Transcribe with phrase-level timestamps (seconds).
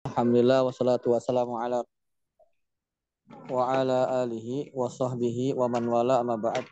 [0.00, 1.84] Alhamdulillah wassalatu wassalamu ala
[3.52, 6.64] wa ala alihi wa sahbihi wa man wala amma ba'd.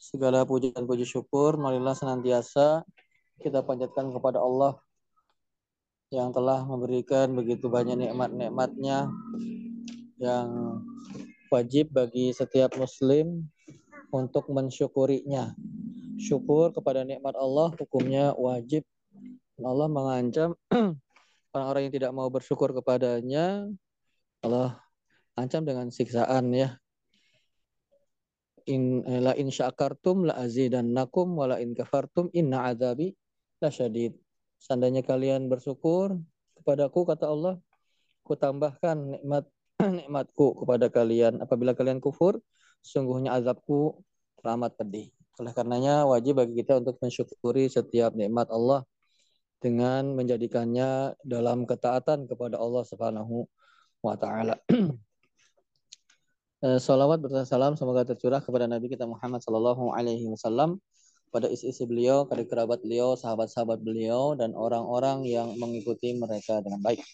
[0.00, 2.80] Segala puji dan puji syukur marilah senantiasa
[3.44, 4.80] kita panjatkan kepada Allah
[6.08, 9.12] yang telah memberikan begitu banyak nikmat-nikmatnya
[10.16, 10.80] yang
[11.52, 13.52] wajib bagi setiap muslim
[14.08, 15.52] untuk mensyukurinya.
[16.16, 18.80] Syukur kepada nikmat Allah hukumnya wajib.
[19.60, 20.56] Allah mengancam
[21.56, 23.64] orang-orang yang tidak mau bersyukur kepadanya
[24.44, 24.76] Allah
[25.34, 26.76] ancam dengan siksaan ya.
[28.66, 33.14] In la in syakartum la azidannakum wa la in kafartum inna azabi
[33.62, 34.18] lasyadid
[34.58, 36.18] seandainya kalian bersyukur
[36.58, 37.54] kepadaku kata Allah
[38.26, 39.46] ku tambahkan nikmat
[40.02, 41.38] nikmatku kepada kalian.
[41.38, 42.42] Apabila kalian kufur
[42.82, 44.02] sungguhnya azabku
[44.40, 45.14] teramat pedih.
[45.36, 48.82] Oleh karenanya wajib bagi kita untuk mensyukuri setiap nikmat Allah
[49.66, 53.50] dengan menjadikannya dalam ketaatan kepada Allah Subhanahu
[54.06, 54.54] wa taala.
[56.64, 60.80] Eh, salawat berserta salam semoga tercurah kepada Nabi kita Muhammad sallallahu alaihi wasallam
[61.28, 67.04] pada isi-isi beliau, pada kerabat beliau, sahabat-sahabat beliau dan orang-orang yang mengikuti mereka dengan baik.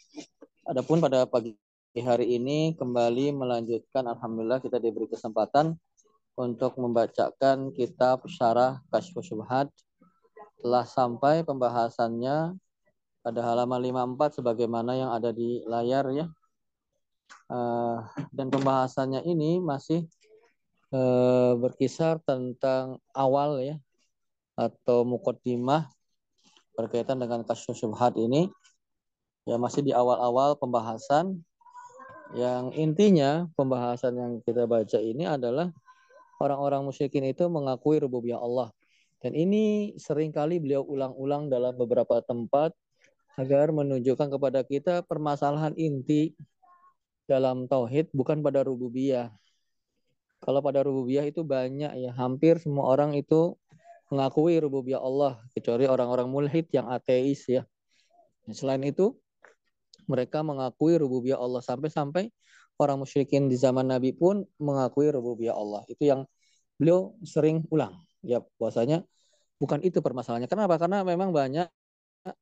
[0.62, 1.58] Adapun pada pagi
[1.98, 5.74] hari ini kembali melanjutkan alhamdulillah kita diberi kesempatan
[6.38, 9.74] untuk membacakan kitab Syarah Kasyfus Syubhat
[10.62, 12.54] telah sampai pembahasannya
[13.22, 16.26] pada halaman 54 sebagaimana yang ada di layar ya.
[17.50, 18.00] Uh,
[18.32, 20.06] dan pembahasannya ini masih
[20.94, 23.76] uh, berkisar tentang awal ya
[24.54, 25.90] atau mukaddimah
[26.78, 28.46] berkaitan dengan kasus syubhat ini.
[29.42, 31.42] Ya masih di awal-awal pembahasan.
[32.32, 35.68] Yang intinya pembahasan yang kita baca ini adalah
[36.40, 38.72] orang-orang musyrikin itu mengakui rububiyah Allah
[39.22, 42.74] dan ini sering kali beliau ulang-ulang dalam beberapa tempat
[43.38, 46.34] agar menunjukkan kepada kita permasalahan inti
[47.30, 49.30] dalam tauhid bukan pada rububiyah.
[50.42, 53.54] Kalau pada rububiyah itu banyak ya, hampir semua orang itu
[54.10, 57.62] mengakui rububiyah Allah kecuali orang-orang mulhid yang ateis ya.
[58.50, 59.14] Selain itu
[60.10, 62.26] mereka mengakui rububiyah Allah sampai-sampai
[62.74, 65.86] orang musyrikin di zaman Nabi pun mengakui rububiyah Allah.
[65.86, 66.26] Itu yang
[66.74, 69.04] beliau sering ulang ya puasanya
[69.58, 70.50] bukan itu permasalahannya.
[70.50, 70.74] Kenapa?
[70.78, 71.66] Karena memang banyak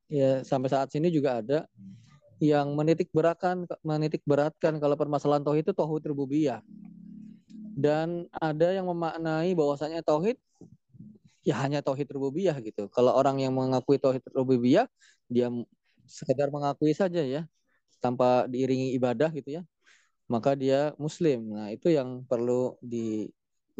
[0.09, 1.59] ya sampai saat ini juga ada
[2.41, 6.61] yang menitik beratkan menitik beratkan kalau permasalahan tauhid itu tauhid rububiyah.
[7.77, 10.37] Dan ada yang memaknai bahwasanya tauhid
[11.45, 12.89] ya hanya tauhid rububiyah gitu.
[12.89, 14.89] Kalau orang yang mengakui tauhid rububiyah
[15.29, 15.49] dia
[16.09, 17.45] sekedar mengakui saja ya
[18.01, 19.63] tanpa diiringi ibadah gitu ya
[20.31, 21.51] maka dia muslim.
[21.51, 23.27] Nah, itu yang perlu di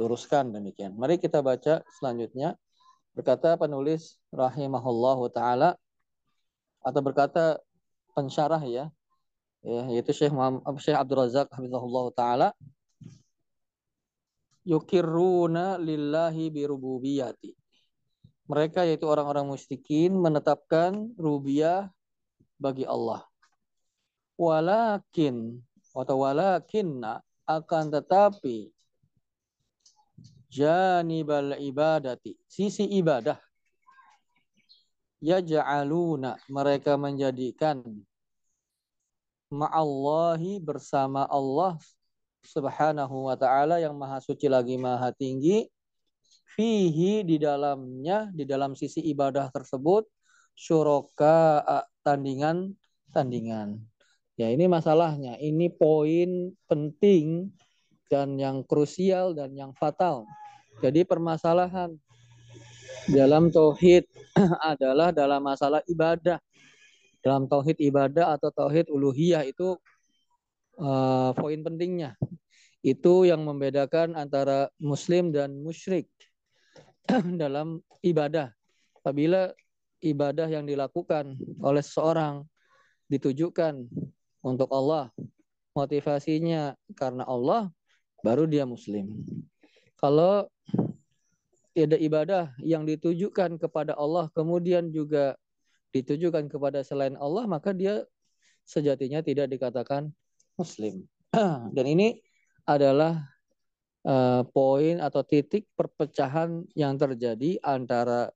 [0.02, 0.98] luruskan demikian.
[0.98, 2.58] Mari kita baca selanjutnya.
[3.14, 5.78] Berkata penulis rahimahullahu taala
[6.82, 7.62] atau berkata
[8.18, 8.90] pensyarah ya,
[9.62, 12.48] ya yaitu Syekh Muhammad Syekh Abdul Razak hafizahullah taala
[14.66, 17.54] yukirruna lillahi birububiyati.
[18.50, 21.88] Mereka yaitu orang-orang musyrikin menetapkan rububiyah
[22.60, 23.24] bagi Allah.
[24.36, 28.72] Walakin atau walakinna akan tetapi
[30.52, 32.36] janibal ibadati.
[32.44, 33.40] Sisi ibadah.
[35.24, 36.36] Yaj'aluna.
[36.52, 37.80] Mereka menjadikan
[39.48, 41.80] ma'allahi bersama Allah
[42.44, 45.72] subhanahu wa ta'ala yang maha suci lagi maha tinggi.
[46.52, 50.04] Fihi di dalamnya di dalam sisi ibadah tersebut
[50.52, 51.64] syuroka
[52.04, 52.76] tandingan
[53.16, 53.80] tandingan.
[54.36, 55.40] Ya ini masalahnya.
[55.40, 57.56] Ini poin penting
[58.12, 60.28] dan yang krusial dan yang fatal
[60.81, 61.94] jadi permasalahan
[63.06, 64.09] dalam tauhid
[64.74, 66.42] adalah dalam masalah ibadah.
[67.22, 69.78] Dalam tauhid ibadah atau tauhid uluhiyah itu
[70.81, 72.18] uh, poin pentingnya.
[72.81, 76.09] Itu yang membedakan antara muslim dan musyrik
[77.41, 78.50] dalam ibadah.
[78.97, 79.53] Apabila
[80.02, 82.41] ibadah yang dilakukan oleh seseorang
[83.06, 83.86] ditujukan
[84.41, 85.14] untuk Allah,
[85.78, 87.70] motivasinya karena Allah,
[88.26, 89.14] baru dia muslim.
[90.02, 90.50] Kalau
[91.72, 95.40] ada ibadah yang ditujukan kepada Allah kemudian juga
[95.96, 98.03] ditujukan kepada selain Allah maka dia
[98.68, 100.12] sejatinya tidak dikatakan
[100.59, 101.08] muslim.
[101.76, 102.20] Dan ini
[102.68, 103.24] adalah
[104.06, 108.30] uh, poin atau titik perpecahan yang terjadi antara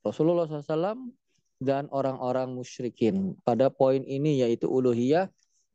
[0.00, 1.12] Rasulullah SAW
[1.60, 5.28] dan orang-orang musyrikin pada poin ini yaitu uluhiyah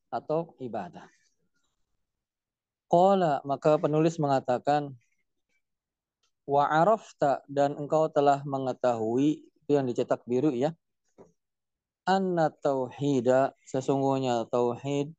[0.10, 1.06] atau ibadah.
[2.90, 4.98] Qala maka penulis mengatakan
[6.46, 10.74] wa arafta dan engkau telah mengetahui itu yang dicetak biru ya
[12.06, 15.10] anna tauhida sesungguhnya tauhid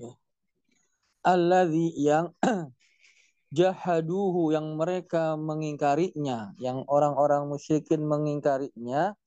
[0.00, 0.12] ya,
[1.20, 2.32] alladzi yang
[3.50, 9.18] jahaduhu yang mereka mengingkarinya, yang orang-orang musyrikin mengingkarinya,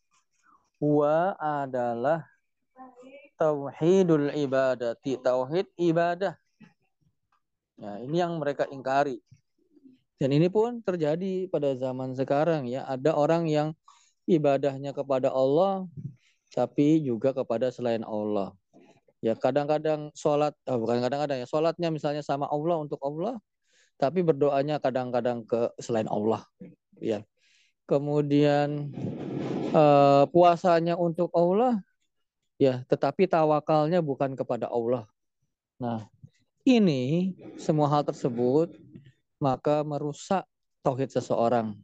[0.80, 2.24] wa adalah
[3.36, 6.40] tauhidul ibadati, tauhid ibadah.
[7.76, 9.20] Ya, ini yang mereka ingkari.
[10.24, 12.88] Dan ini pun terjadi pada zaman sekarang ya.
[12.88, 13.76] Ada orang yang
[14.24, 15.84] ibadahnya kepada Allah
[16.56, 18.56] tapi juga kepada selain Allah.
[19.20, 23.36] Ya kadang-kadang sholat, oh bukan kadang-kadang ya, sholatnya misalnya sama Allah untuk Allah,
[24.00, 26.48] tapi berdoanya kadang-kadang ke selain Allah.
[27.04, 27.28] Ya.
[27.84, 28.96] Kemudian
[29.76, 31.84] uh, puasanya untuk Allah,
[32.56, 35.04] ya tetapi tawakalnya bukan kepada Allah.
[35.84, 36.08] Nah
[36.64, 38.83] ini semua hal tersebut
[39.44, 40.48] maka merusak
[40.88, 41.76] tauhid seseorang,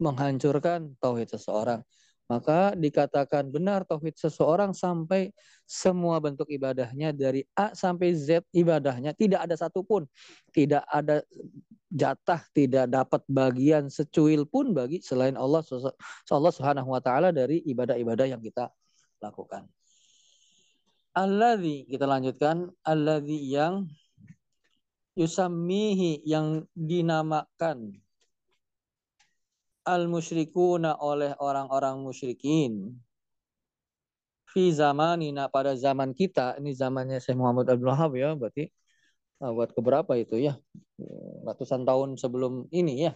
[0.00, 1.84] menghancurkan tauhid seseorang.
[2.24, 5.28] Maka dikatakan benar tauhid seseorang sampai
[5.68, 10.08] semua bentuk ibadahnya dari A sampai Z ibadahnya tidak ada satupun,
[10.56, 11.20] tidak ada
[11.92, 15.60] jatah, tidak dapat bagian secuil pun bagi selain Allah
[16.32, 18.72] Allah Subhanahu wa taala dari ibadah-ibadah yang kita
[19.20, 19.68] lakukan.
[21.12, 23.84] Alladzi kita lanjutkan alladzi yang
[25.14, 27.94] yusammihi yang dinamakan
[29.84, 32.96] al musyrikuna oleh orang-orang musyrikin.
[34.48, 38.70] Fi zamanina pada zaman kita ini zamannya Syekh Muhammad Abdul Wahab ya berarti
[39.42, 40.54] buat keberapa itu ya?
[41.42, 43.12] Ratusan tahun sebelum ini ya.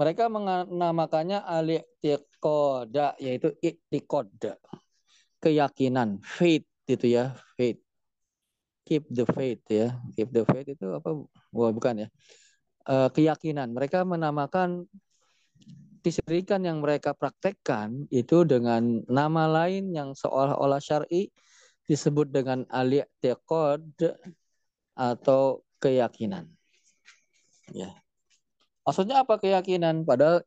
[0.00, 4.56] Mereka menamakannya al-i'tiqada yaitu i'tiqad
[5.44, 7.84] keyakinan faith itu ya faith
[8.84, 9.96] keep the faith ya.
[10.16, 11.14] Keep the faith itu apa?
[11.52, 12.08] Wah, bukan ya.
[12.88, 13.70] Uh, keyakinan.
[13.76, 14.88] Mereka menamakan
[16.00, 21.28] kesyirikan yang mereka praktekkan itu dengan nama lain yang seolah-olah syar'i
[21.84, 23.84] disebut dengan al-i'tiqad
[24.96, 26.48] atau keyakinan.
[27.76, 27.92] Ya.
[28.86, 30.08] Maksudnya apa keyakinan?
[30.08, 30.42] Padahal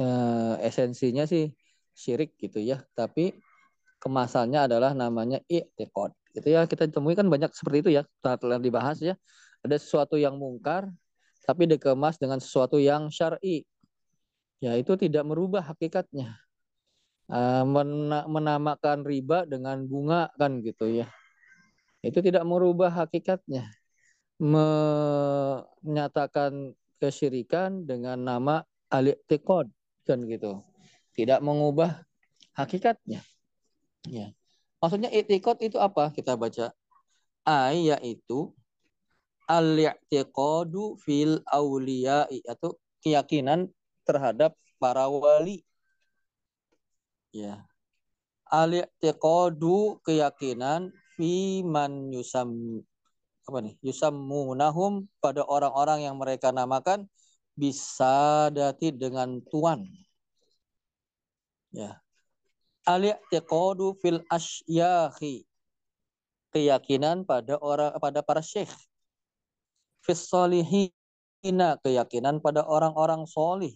[0.00, 1.52] uh, esensinya sih
[1.92, 3.36] syirik gitu ya, tapi
[4.00, 6.10] kemasannya adalah namanya i'tiqad.
[6.32, 9.14] Itu ya kita temui kan banyak seperti itu ya, telah dibahas ya.
[9.60, 10.88] Ada sesuatu yang mungkar
[11.44, 13.66] tapi dikemas dengan sesuatu yang syar'i.
[14.60, 16.36] Ya, itu tidak merubah hakikatnya.
[17.30, 17.62] Uh,
[18.26, 21.06] menamakan riba dengan bunga kan gitu ya.
[22.02, 23.66] Itu tidak merubah hakikatnya.
[24.40, 25.72] Menyatakan
[27.00, 28.62] kesyirikan dengan nama
[28.92, 29.68] al-i'tiqad
[30.06, 30.62] kan gitu.
[31.16, 32.06] Tidak mengubah
[32.54, 33.20] hakikatnya.
[34.08, 34.32] Ya.
[34.80, 36.08] Maksudnya itikot itu apa?
[36.14, 36.72] Kita baca.
[37.44, 38.52] Ay yaitu
[39.50, 43.68] al-i'tiqadu fil awliya'i atau keyakinan
[44.06, 45.66] terhadap para wali.
[47.34, 47.66] Ya.
[48.48, 52.80] Al-i'tiqadu keyakinan fi man yusam
[53.50, 53.74] apa nih?
[53.82, 57.10] Yusammunahum pada orang-orang yang mereka namakan
[57.58, 59.84] bisa dati dengan tuan.
[61.70, 62.02] Ya,
[62.90, 65.46] al-i'tiqadu fil asyahi
[66.50, 68.70] keyakinan pada orang pada para syekh.
[70.02, 73.74] Fis solihina keyakinan pada orang-orang solih.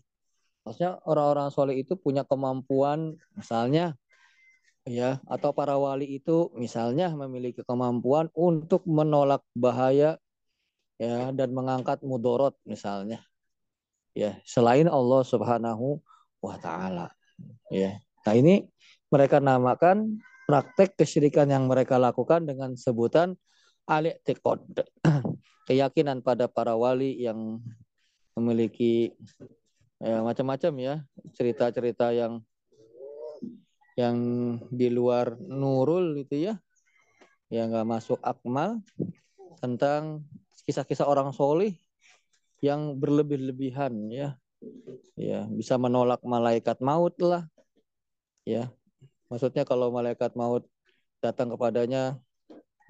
[0.66, 3.94] Maksudnya orang-orang solih itu punya kemampuan misalnya
[4.84, 10.20] ya atau para wali itu misalnya memiliki kemampuan untuk menolak bahaya
[11.00, 13.20] ya dan mengangkat mudorot misalnya.
[14.16, 16.00] Ya selain Allah Subhanahu
[16.40, 17.12] wa taala.
[17.68, 18.64] Ya nah ini
[19.08, 23.36] mereka namakan praktek kesyirikan yang mereka lakukan dengan sebutan
[23.88, 24.60] al-i'tiqad.
[25.68, 27.60] Keyakinan pada para wali yang
[28.36, 29.16] memiliki
[30.02, 30.94] ya, macam-macam ya
[31.32, 32.44] cerita-cerita yang
[33.94, 34.16] yang
[34.74, 36.54] di luar nurul itu ya
[37.46, 38.82] yang nggak masuk akmal
[39.62, 40.26] tentang
[40.66, 41.78] kisah-kisah orang solih
[42.58, 44.34] yang berlebih-lebihan ya
[45.14, 47.46] ya bisa menolak malaikat maut lah
[48.42, 48.66] ya
[49.34, 50.62] Maksudnya kalau malaikat maut
[51.18, 52.22] datang kepadanya,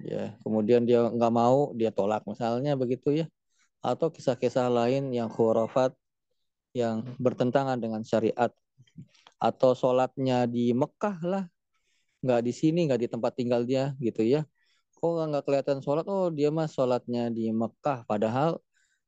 [0.05, 3.25] ya kemudian dia nggak mau, dia tolak misalnya begitu ya.
[3.81, 5.97] Atau kisah-kisah lain yang khurafat
[6.77, 8.53] yang bertentangan dengan syariat.
[9.41, 11.43] Atau sholatnya di Mekah lah,
[12.21, 14.45] nggak di sini, nggak di tempat tinggal dia gitu ya.
[15.01, 16.05] Kok nggak kelihatan sholat?
[16.05, 18.05] Oh dia mah sholatnya di Mekah.
[18.05, 18.61] Padahal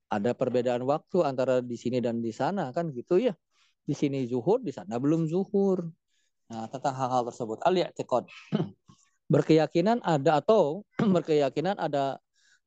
[0.10, 3.38] ada perbedaan waktu antara di sini dan di sana kan gitu ya.
[3.86, 5.86] Di sini zuhur, di sana belum zuhur.
[6.48, 7.60] Nah, tentang hal-hal tersebut.
[7.64, 8.24] Al-i'tiqad.
[9.34, 12.20] berkeyakinan ada atau berkeyakinan ada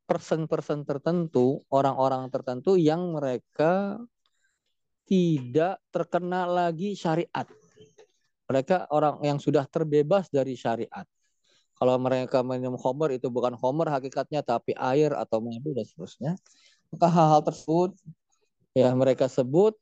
[0.04, 3.96] persen-persen tertentu, orang-orang tertentu yang mereka
[5.06, 7.46] tidak terkena lagi syariat.
[8.50, 11.06] Mereka orang yang sudah terbebas dari syariat.
[11.78, 16.32] Kalau mereka minum homer itu bukan homer hakikatnya tapi air atau madu dan seterusnya.
[16.90, 17.94] Maka hal-hal tersebut
[18.74, 19.78] ya mereka sebut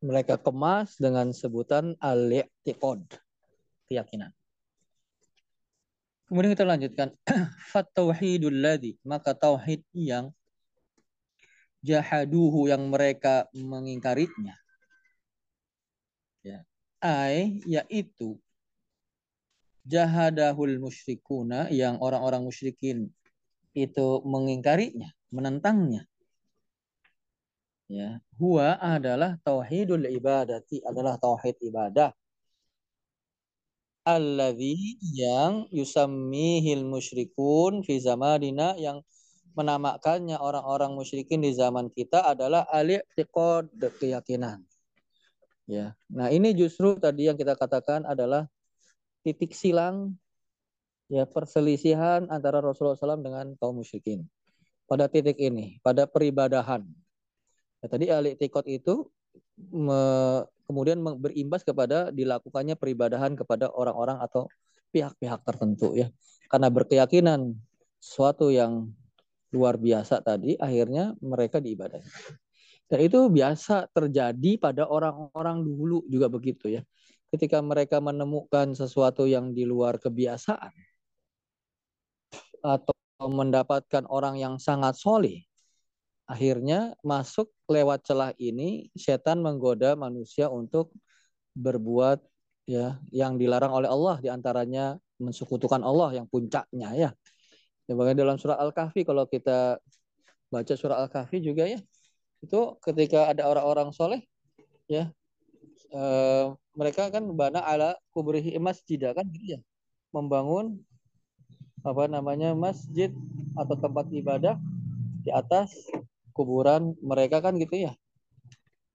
[0.00, 3.20] mereka kemas dengan sebutan al-i'tiqad,
[3.88, 4.32] keyakinan.
[6.30, 7.08] Kemudian kita lanjutkan.
[7.74, 10.30] Fatauhidul ladzi maka tauhid yang
[11.84, 14.54] jahaduhu yang mereka mengingkarinya.
[16.46, 16.64] Ya.
[17.02, 18.38] Ai yaitu
[19.84, 23.10] jahadahul musyrikuna yang orang-orang musyrikin
[23.74, 26.06] itu mengingkarinya menentangnya
[27.90, 32.14] ya huwa adalah tauhidul ibadati adalah tauhid ibadah
[34.06, 39.02] alladzi yang yusammihil musyrikun fi zamanina yang
[39.58, 43.68] menamakannya orang-orang musyrikin di zaman kita adalah al-i'tiqad
[43.98, 44.62] keyakinan.
[45.66, 45.94] Ya.
[46.10, 48.46] Nah, ini justru tadi yang kita katakan adalah
[49.22, 50.16] titik silang
[51.10, 54.26] ya perselisihan antara Rasulullah SAW dengan kaum musyrikin.
[54.86, 56.82] Pada titik ini, pada peribadahan.
[57.80, 59.08] Ya, tadi al-i'tiqad itu
[59.72, 60.00] me,
[60.68, 64.46] kemudian berimbas kepada dilakukannya peribadahan kepada orang-orang atau
[64.92, 66.12] pihak-pihak tertentu ya.
[66.50, 67.56] Karena berkeyakinan
[68.00, 68.92] suatu yang
[69.50, 72.06] luar biasa tadi akhirnya mereka diibadahi.
[72.90, 76.82] Dan itu biasa terjadi pada orang-orang dulu juga begitu ya.
[77.30, 80.74] Ketika mereka menemukan sesuatu yang di luar kebiasaan
[82.60, 85.38] atau mendapatkan orang yang sangat solih,
[86.30, 90.94] akhirnya masuk lewat celah ini setan menggoda manusia untuk
[91.58, 92.22] berbuat
[92.70, 97.10] ya yang dilarang oleh Allah di antaranya mensekutukan Allah yang puncaknya ya.
[97.90, 99.82] Ya, dalam surah Al-Kahfi kalau kita
[100.46, 101.82] baca surah Al-Kahfi juga ya,
[102.38, 104.22] itu ketika ada orang-orang soleh,
[104.86, 105.10] ya,
[105.90, 106.46] eh,
[106.78, 109.60] mereka kan bana ala kubrihi masjid kan gitu ya,
[110.14, 110.78] membangun
[111.82, 113.10] apa namanya masjid
[113.58, 114.54] atau tempat ibadah
[115.26, 115.74] di atas
[116.40, 117.92] kuburan mereka kan gitu ya.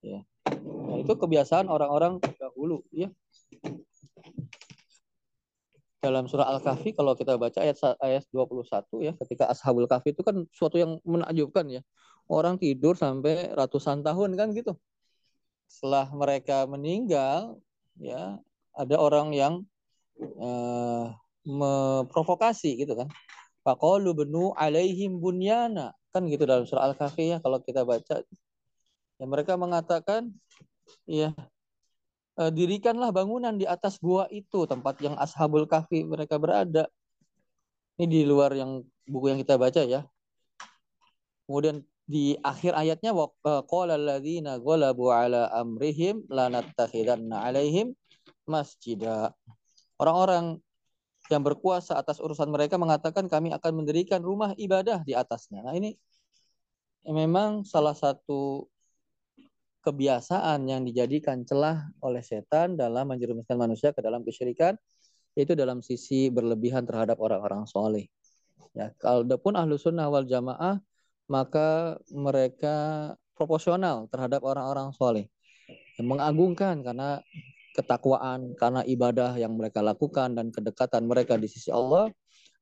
[0.02, 0.25] Ya.
[0.50, 3.14] Nah, itu kebiasaan orang-orang dahulu ya
[6.06, 8.62] dalam surah Al-Kahfi kalau kita baca ayat ayat 21
[9.02, 11.82] ya ketika Ashabul Kahfi itu kan suatu yang menakjubkan ya.
[12.30, 14.78] Orang tidur sampai ratusan tahun kan gitu.
[15.66, 17.58] Setelah mereka meninggal
[17.98, 18.38] ya
[18.78, 19.54] ada orang yang
[20.38, 21.10] uh,
[21.46, 23.10] memprovokasi gitu kan.
[23.66, 25.98] Faqalu benu alaihim bunyana.
[26.15, 28.24] Kan gitu dalam surah Al-Kahfi ya kalau kita baca.
[29.19, 30.31] Ya mereka mengatakan
[31.03, 31.36] ya
[32.36, 36.88] dirikanlah bangunan di atas gua itu tempat yang ashabul kahfi mereka berada.
[38.00, 40.07] Ini di luar yang buku yang kita baca ya.
[41.48, 47.95] Kemudian di akhir ayatnya qala alladziina ghalabu ala amrihim lanattakhidanna alaihim
[48.48, 49.31] masjida.
[49.95, 50.60] Orang-orang
[51.29, 55.65] yang berkuasa atas urusan mereka mengatakan kami akan mendirikan rumah ibadah di atasnya.
[55.65, 55.98] Nah, ini
[57.05, 58.70] memang salah satu
[59.86, 64.74] kebiasaan yang dijadikan celah oleh setan dalam menjerumuskan manusia ke dalam kesyirikan
[65.38, 68.10] yaitu dalam sisi berlebihan terhadap orang-orang soleh.
[68.74, 70.82] Ya, kalau pun ahlu sunnah wal jamaah
[71.29, 75.25] maka mereka proporsional terhadap orang-orang soleh.
[76.00, 77.22] Mengagungkan karena
[77.75, 82.08] ketakwaan, karena ibadah yang mereka lakukan dan kedekatan mereka di sisi Allah.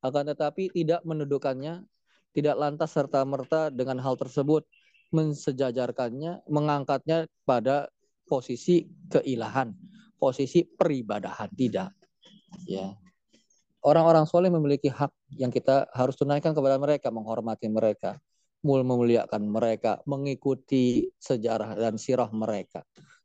[0.02, 1.86] Akan tetapi tidak mendudukannya,
[2.34, 4.66] tidak lantas serta-merta dengan hal tersebut
[5.14, 7.86] mensejajarkannya, mengangkatnya pada
[8.26, 9.70] posisi keilahan,
[10.18, 11.94] posisi peribadahan tidak.
[12.66, 12.98] Ya.
[13.84, 18.18] Orang-orang soleh memiliki hak yang kita harus tunaikan kepada mereka, menghormati mereka,
[18.64, 22.80] mul memuliakan mereka, mengikuti sejarah dan sirah mereka.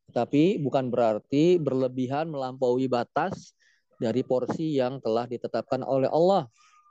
[0.09, 3.53] Tapi bukan berarti berlebihan melampaui batas
[3.99, 6.47] dari porsi yang telah ditetapkan oleh Allah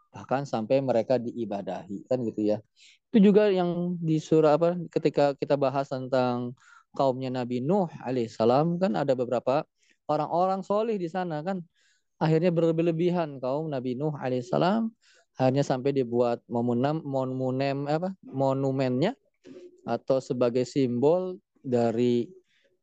[0.08, 2.58] bahkan sampai mereka diibadahi kan gitu ya.
[3.12, 6.56] Itu juga yang di surah apa ketika kita bahas tentang
[6.96, 9.64] kaumnya Nabi Nuh alaihissalam kan ada beberapa
[10.08, 11.60] orang-orang solih di sana kan.
[12.18, 14.90] Akhirnya berlebihan kaum Nabi Nuh alaihissalam
[15.38, 19.14] hanya sampai dibuat monumen monumen apa monumennya
[19.86, 22.26] atau sebagai simbol dari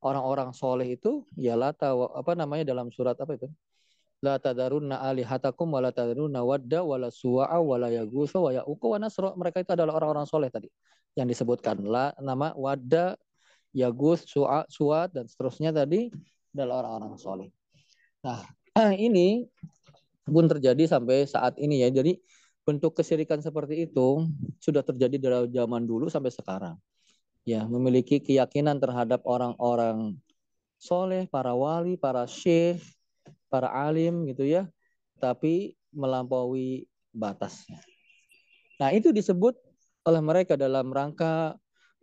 [0.05, 3.49] orang-orang soleh itu ya tahu apa namanya dalam surat apa itu
[4.21, 8.85] la tadarunna alihatakum wa la tadarunna wadda wa la suwa'a wa la yagusa wa ya'uqa
[8.85, 9.29] wa nasra.
[9.37, 10.69] Mereka itu adalah orang-orang soleh tadi
[11.13, 11.85] yang disebutkan.
[11.85, 13.13] La, nama wadda,
[13.75, 16.09] yagus, su'a, suat dan seterusnya tadi
[16.55, 17.49] adalah orang-orang soleh.
[18.25, 18.41] Nah,
[18.97, 19.45] ini
[20.25, 21.93] pun terjadi sampai saat ini ya.
[21.93, 22.17] Jadi
[22.65, 24.25] bentuk kesirikan seperti itu
[24.57, 26.75] sudah terjadi dari zaman dulu sampai sekarang.
[27.45, 30.17] Ya, memiliki keyakinan terhadap orang-orang
[30.81, 32.81] soleh, para wali, para syekh,
[33.53, 34.65] para alim gitu ya,
[35.21, 37.79] tapi melampaui batasnya.
[38.81, 39.55] Nah, itu disebut
[40.05, 41.55] oleh mereka dalam rangka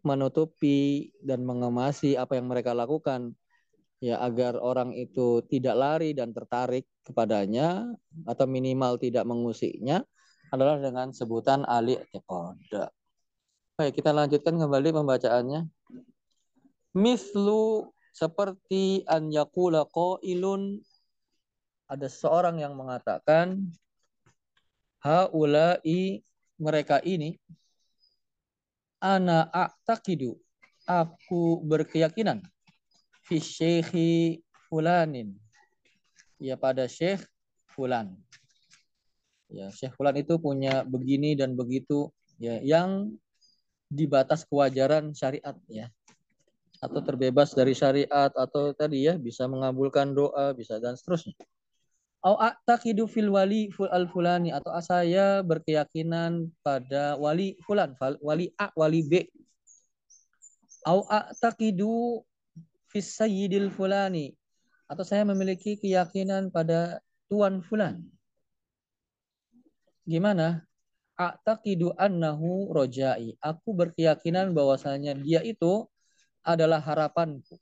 [0.02, 3.34] menutupi dan mengemasi apa yang mereka lakukan
[4.02, 7.86] ya agar orang itu tidak lari dan tertarik kepadanya
[8.26, 10.02] atau minimal tidak mengusiknya
[10.50, 12.90] adalah dengan sebutan ali i'tiqad.
[13.72, 15.64] Baik, kita lanjutkan kembali pembacaannya.
[16.92, 20.76] Mislu seperti an yaqula qailun
[21.88, 23.72] ada seorang yang mengatakan
[25.00, 26.20] haula'i
[26.60, 27.40] mereka ini
[29.00, 30.36] ana a'taqidu
[30.84, 32.44] aku berkeyakinan
[33.24, 35.32] fi syekhi fulanin.
[36.36, 37.24] Ya pada syekh
[37.72, 38.20] fulan.
[39.48, 43.16] Ya, syekh fulan itu punya begini dan begitu ya yang
[43.92, 45.92] di batas kewajaran syariat ya.
[46.80, 51.36] Atau terbebas dari syariat atau tadi ya bisa mengabulkan doa, bisa dan seterusnya.
[52.22, 58.70] Au a'taqidu fil wali ful al fulani atau saya berkeyakinan pada wali fulan, wali A,
[58.74, 59.12] wali B.
[60.88, 62.22] Au a'taqidu
[62.90, 64.34] fis sayyidil fulani
[64.90, 68.02] atau saya memiliki keyakinan pada tuan fulan.
[70.02, 70.66] Gimana?
[71.22, 73.38] A'taqidu annahu rojai.
[73.38, 75.86] Aku berkeyakinan bahwasanya dia itu
[76.42, 77.54] adalah harapanku.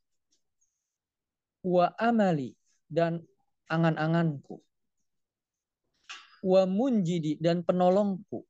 [1.61, 2.57] Wa amali
[2.88, 3.21] dan
[3.69, 4.64] angan-anganku.
[6.40, 8.49] Wa munjidi dan penolongku.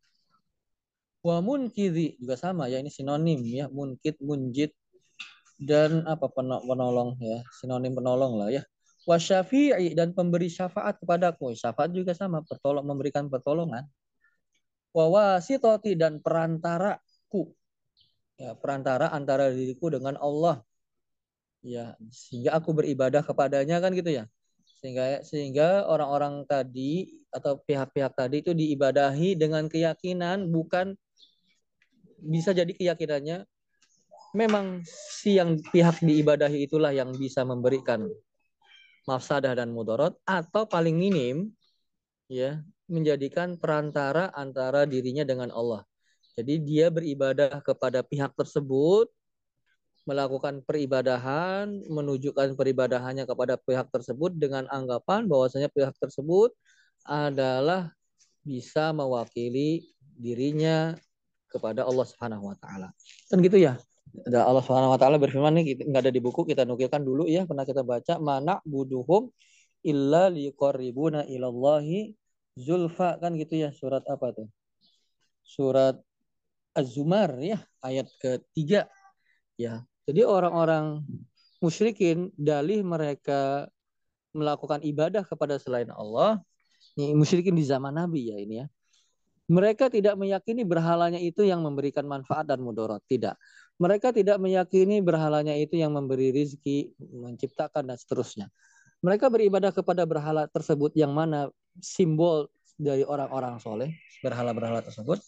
[1.20, 4.72] Wa munkidhi juga sama ya ini sinonim ya munkid munjid
[5.60, 8.64] dan apa penolong ya sinonim penolong lah ya
[9.04, 13.84] wasyafi'i dan pemberi syafaat kepadaku syafaat juga sama pertolong memberikan pertolongan
[14.90, 17.54] wawasitoti dan perantaraku.
[18.40, 20.64] Ya perantara antara diriku dengan Allah.
[21.60, 24.24] Ya sehingga aku beribadah kepadanya kan gitu ya.
[24.80, 30.96] Sehingga sehingga orang-orang tadi atau pihak-pihak tadi itu diibadahi dengan keyakinan bukan
[32.16, 33.44] bisa jadi keyakinannya.
[34.32, 38.08] Memang si yang pihak diibadahi itulah yang bisa memberikan
[39.04, 41.50] mafsadah dan mudorot atau paling minim
[42.30, 45.86] ya menjadikan perantara antara dirinya dengan Allah.
[46.34, 49.06] Jadi dia beribadah kepada pihak tersebut,
[50.04, 56.50] melakukan peribadahan, menunjukkan peribadahannya kepada pihak tersebut dengan anggapan bahwasanya pihak tersebut
[57.06, 57.94] adalah
[58.42, 60.98] bisa mewakili dirinya
[61.50, 62.90] kepada Allah Subhanahu wa taala.
[63.30, 63.78] Kan gitu ya?
[64.26, 67.46] ada Allah Subhanahu wa taala berfirman nih nggak ada di buku kita nukilkan dulu ya
[67.46, 69.30] pernah kita baca mana buduhum
[69.86, 72.10] illa liqarribuna ilallahi
[72.58, 74.48] zulfa kan gitu ya surat apa tuh?
[75.42, 75.98] Surat
[76.74, 78.86] Az-Zumar ya ayat ketiga.
[79.60, 81.06] Ya jadi orang-orang
[81.62, 83.70] musyrikin dalih mereka
[84.34, 86.42] melakukan ibadah kepada selain Allah.
[86.98, 88.66] Ini musyrikin di zaman Nabi ya ini ya.
[89.50, 93.34] Mereka tidak meyakini berhalanya itu yang memberikan manfaat dan mudarat tidak.
[93.82, 98.46] Mereka tidak meyakini berhalanya itu yang memberi rizki, menciptakan dan seterusnya.
[99.02, 105.22] Mereka beribadah kepada berhala tersebut yang mana simbol dari orang-orang soleh, berhala-berhala tersebut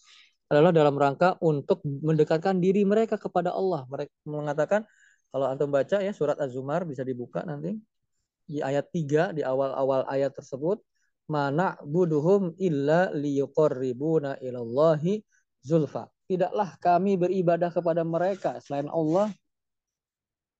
[0.51, 3.87] adalah dalam rangka untuk mendekatkan diri mereka kepada Allah.
[3.87, 4.83] Mereka mengatakan
[5.31, 7.73] kalau antum baca ya surat Az-Zumar bisa dibuka nanti
[8.43, 10.83] di ayat 3 di awal-awal ayat tersebut
[11.31, 15.23] mana buduhum illa liyuqarribuna ilallahi
[15.63, 19.31] zulfa tidaklah kami beribadah kepada mereka selain Allah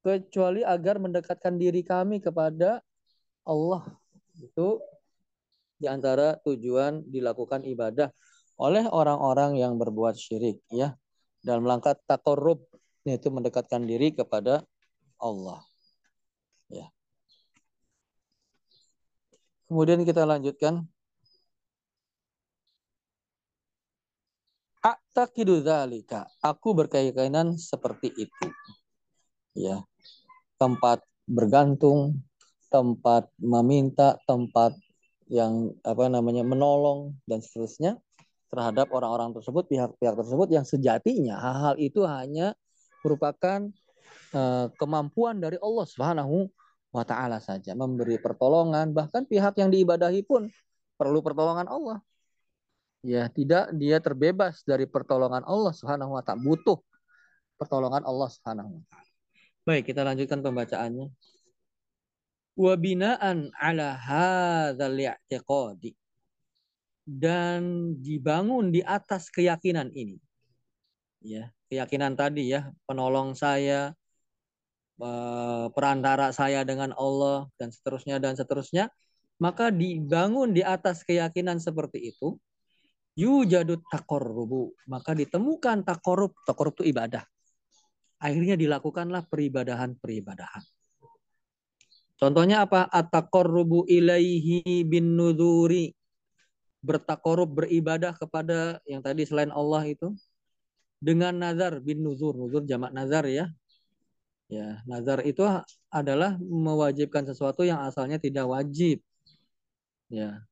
[0.04, 2.84] kecuali agar mendekatkan diri kami kepada
[3.48, 3.88] Allah.
[4.36, 4.84] Itu
[5.84, 8.08] di antara tujuan dilakukan ibadah
[8.56, 10.96] oleh orang-orang yang berbuat syirik ya.
[11.44, 12.64] Dalam langkah takorub
[13.04, 14.64] yaitu mendekatkan diri kepada
[15.20, 15.60] Allah.
[16.72, 16.88] Ya.
[19.68, 20.88] Kemudian kita lanjutkan
[25.14, 26.32] dzalika.
[26.40, 28.48] Aku berkeyakinan seperti itu.
[29.52, 29.84] Ya.
[30.56, 32.24] Tempat bergantung,
[32.74, 34.74] tempat meminta, tempat
[35.34, 37.98] yang apa namanya menolong dan seterusnya
[38.54, 42.54] terhadap orang-orang tersebut, pihak-pihak tersebut yang sejatinya hal-hal itu hanya
[43.02, 43.66] merupakan
[44.38, 46.54] uh, kemampuan dari Allah Subhanahu
[46.94, 50.46] wa taala saja memberi pertolongan bahkan pihak yang diibadahi pun
[50.94, 51.98] perlu pertolongan Allah
[53.02, 56.78] ya tidak dia terbebas dari pertolongan Allah Subhanahu wa taala butuh
[57.58, 59.12] pertolongan Allah Subhanahu wa taala.
[59.64, 61.08] Baik, kita lanjutkan pembacaannya.
[62.54, 65.94] Wa binaan ala hadzal i'tiqadi.
[67.04, 70.16] Dan dibangun di atas keyakinan ini.
[71.24, 73.92] Ya, keyakinan tadi ya, penolong saya,
[75.02, 78.88] eh, perantara saya dengan Allah dan seterusnya dan seterusnya.
[79.42, 82.40] Maka dibangun di atas keyakinan seperti itu
[83.14, 87.26] yujadut takorrubu maka ditemukan takorub takorub itu ibadah.
[88.24, 90.64] Akhirnya dilakukanlah peribadahan-peribadahan
[92.20, 92.86] contohnya apa?
[92.90, 95.94] Atakorrubu ilaihi bin nuduri
[96.84, 100.12] bertakorub beribadah kepada yang tadi selain Allah itu
[101.00, 102.36] dengan nazar bin nuzur.
[102.36, 103.48] Nuzur jamak nazar ya.
[104.52, 105.42] Ya nazar itu
[105.88, 109.00] adalah mewajibkan sesuatu yang asalnya tidak wajib.
[110.12, 110.44] Ya.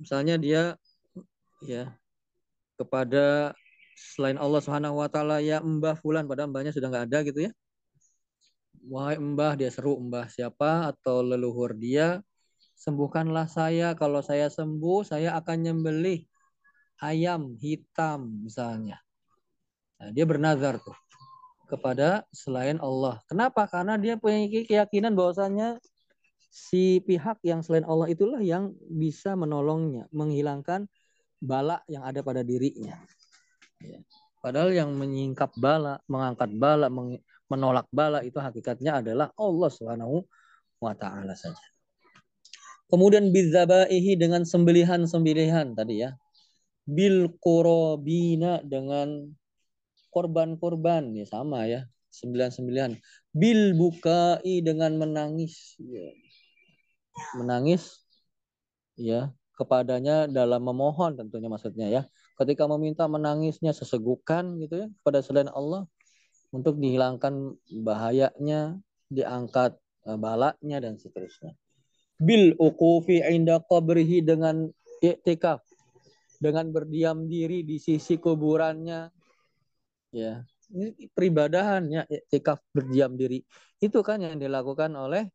[0.00, 0.62] Misalnya dia
[1.62, 1.94] ya
[2.80, 3.54] kepada
[3.94, 7.50] selain Allah Subhanahu wa taala ya mbah fulan pada mbahnya sudah nggak ada gitu ya
[8.86, 9.98] wahai mbah dia seru.
[10.00, 12.24] Mbah siapa atau leluhur dia?
[12.76, 13.94] Sembuhkanlah saya.
[13.94, 16.24] Kalau saya sembuh saya akan nyembelih
[17.02, 19.02] ayam hitam misalnya.
[19.98, 20.96] Nah, dia bernazar tuh
[21.70, 23.22] kepada selain Allah.
[23.30, 23.64] Kenapa?
[23.64, 25.80] Karena dia punya keyakinan bahwasanya
[26.52, 30.84] si pihak yang selain Allah itulah yang bisa menolongnya, menghilangkan
[31.40, 33.00] bala yang ada pada dirinya.
[33.80, 34.04] Ya.
[34.44, 36.92] Padahal yang menyingkap bala, mengangkat bala,
[37.52, 40.24] menolak bala itu hakikatnya adalah Allah Subhanahu
[40.80, 41.60] wa taala saja.
[42.88, 46.16] Kemudian bizabaihi dengan sembelihan-sembelihan tadi ya.
[46.88, 49.28] Bil qurabina dengan
[50.12, 51.84] korban-korban ya sama ya.
[52.12, 52.96] Sembilan-sembilan.
[53.32, 55.80] Bil bukai dengan menangis.
[55.80, 56.12] Ya
[57.36, 58.02] menangis
[58.96, 62.02] ya kepadanya dalam memohon tentunya maksudnya ya.
[62.40, 65.84] Ketika meminta menangisnya sesegukan gitu ya kepada selain Allah
[66.52, 68.76] untuk dihilangkan bahayanya,
[69.08, 71.56] diangkat eh, balaknya dan seterusnya.
[72.22, 74.70] Bil uqufi inda qabrihi dengan
[75.02, 75.64] i'tikaf
[76.38, 79.10] dengan berdiam diri di sisi kuburannya
[80.14, 83.42] ya ini peribadahannya i'tikaf berdiam diri
[83.82, 85.26] itu kan yang dilakukan oleh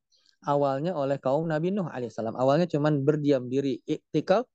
[0.45, 2.37] awalnya oleh kaum Nabi Nuh alaihissalam.
[2.37, 4.45] Awalnya cuman berdiam diri, iktikaf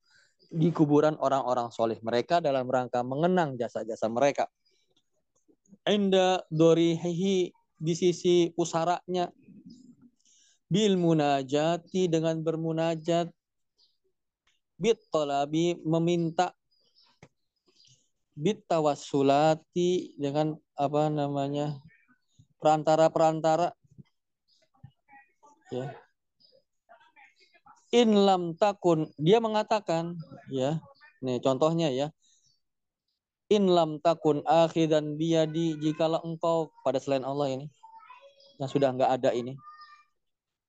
[0.52, 4.46] di kuburan orang-orang soleh mereka dalam rangka mengenang jasa-jasa mereka.
[5.90, 9.26] Inda dorihi di sisi pusaranya.
[10.70, 13.28] Bil munajati dengan bermunajat.
[14.78, 16.54] Bit tolabi meminta.
[18.32, 21.76] Bit tawassulati dengan apa namanya
[22.62, 23.74] perantara-perantara.
[25.74, 25.92] Ya.
[27.92, 30.16] In lam takun dia mengatakan
[30.48, 30.80] ya
[31.20, 32.08] nih contohnya ya
[33.52, 37.66] in lam takun akhidan biyadi jikalau engkau pada selain Allah ini
[38.56, 39.52] yang sudah enggak ada ini.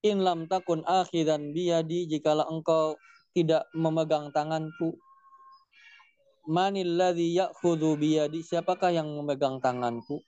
[0.04, 3.00] In lam takun akhidan biyadi jikalau engkau
[3.32, 5.00] tidak memegang tanganku.
[6.44, 10.20] Manil ladzi ya'khudhu biyadi siapakah yang memegang tanganku?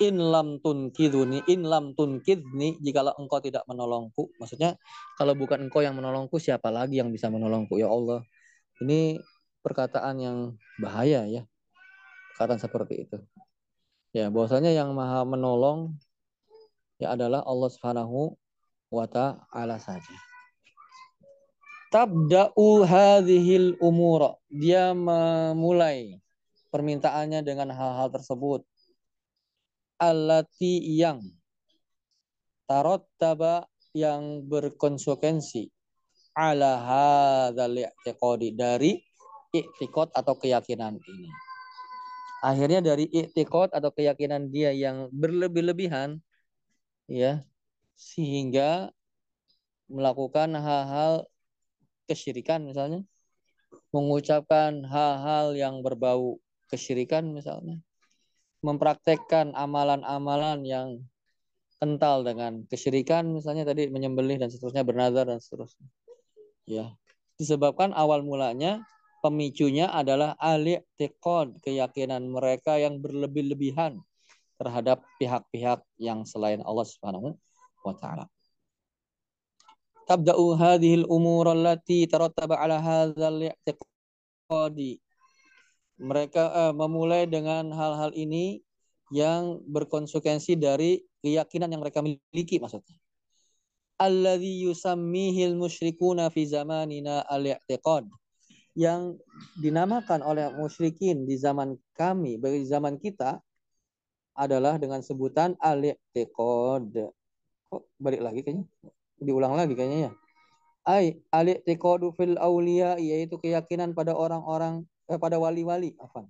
[0.00, 4.32] In lam tunkiduni in lam tunkidni jikalau engkau tidak menolongku.
[4.40, 4.80] Maksudnya
[5.20, 7.76] kalau bukan engkau yang menolongku siapa lagi yang bisa menolongku?
[7.76, 8.24] Ya Allah.
[8.80, 9.20] Ini
[9.66, 10.38] perkataan yang
[10.78, 11.42] bahaya ya.
[12.38, 13.18] Perkataan seperti itu.
[14.14, 15.98] Ya bahwasanya yang maha menolong
[17.02, 18.38] ya adalah Allah Subhanahu
[18.94, 20.14] wa taala saja.
[21.90, 26.22] Tabda'u hadhil umur dia memulai
[26.70, 28.62] permintaannya dengan hal-hal tersebut.
[29.98, 31.24] Alati yang
[32.70, 35.72] tarot taba yang berkonsekuensi
[36.36, 38.52] ala hadzal i'tiqadi.
[38.52, 39.05] Dari
[39.56, 41.30] i'tiqad atau keyakinan ini.
[42.44, 46.20] Akhirnya dari i'tiqad atau keyakinan dia yang berlebih-lebihan
[47.08, 47.40] ya
[47.96, 48.92] sehingga
[49.88, 51.24] melakukan hal-hal
[52.10, 53.02] kesyirikan misalnya
[53.94, 56.38] mengucapkan hal-hal yang berbau
[56.68, 57.80] kesyirikan misalnya
[58.66, 60.88] mempraktekkan amalan-amalan yang
[61.76, 65.86] kental dengan kesyirikan misalnya tadi menyembelih dan seterusnya bernazar dan seterusnya.
[66.66, 66.96] Ya.
[67.36, 68.80] Disebabkan awal mulanya
[69.26, 73.98] pemicunya adalah al-i'tiqad, keyakinan mereka yang berlebih-lebihan
[74.54, 77.34] terhadap pihak-pihak yang selain Allah Subhanahu
[77.82, 78.30] wa taala.
[80.06, 85.02] Tabda'u hadhil umur allati tarattaba ala hadzal i'tiqadi
[85.98, 88.62] mereka uh, memulai dengan hal-hal ini
[89.10, 92.94] yang berkonsekuensi dari keyakinan yang mereka miliki maksudnya.
[93.96, 98.06] Alladhi yusammihil musyrikuna fi zamanina al-i'tiqad
[98.76, 99.16] yang
[99.56, 103.40] dinamakan oleh musyrikin di zaman kami, bagi zaman kita
[104.36, 106.92] adalah dengan sebutan al-i'tiqad.
[107.72, 108.68] Kok balik lagi kayaknya?
[109.16, 110.12] Diulang lagi kayaknya ya.
[110.86, 116.28] Ai al-i'tiqadu fil awliya yaitu keyakinan pada orang-orang eh, pada wali-wali apa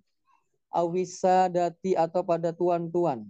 [0.73, 3.25] awisadati atau pada tuan-tuan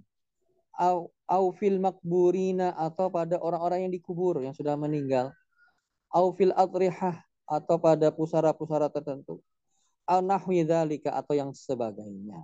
[0.76, 5.32] aw au fil makburina atau pada orang-orang yang dikubur yang sudah meninggal
[6.12, 9.40] au fil adrihah atau pada pusara-pusara tertentu
[10.06, 12.42] au nahwi dzalika atau yang sebagainya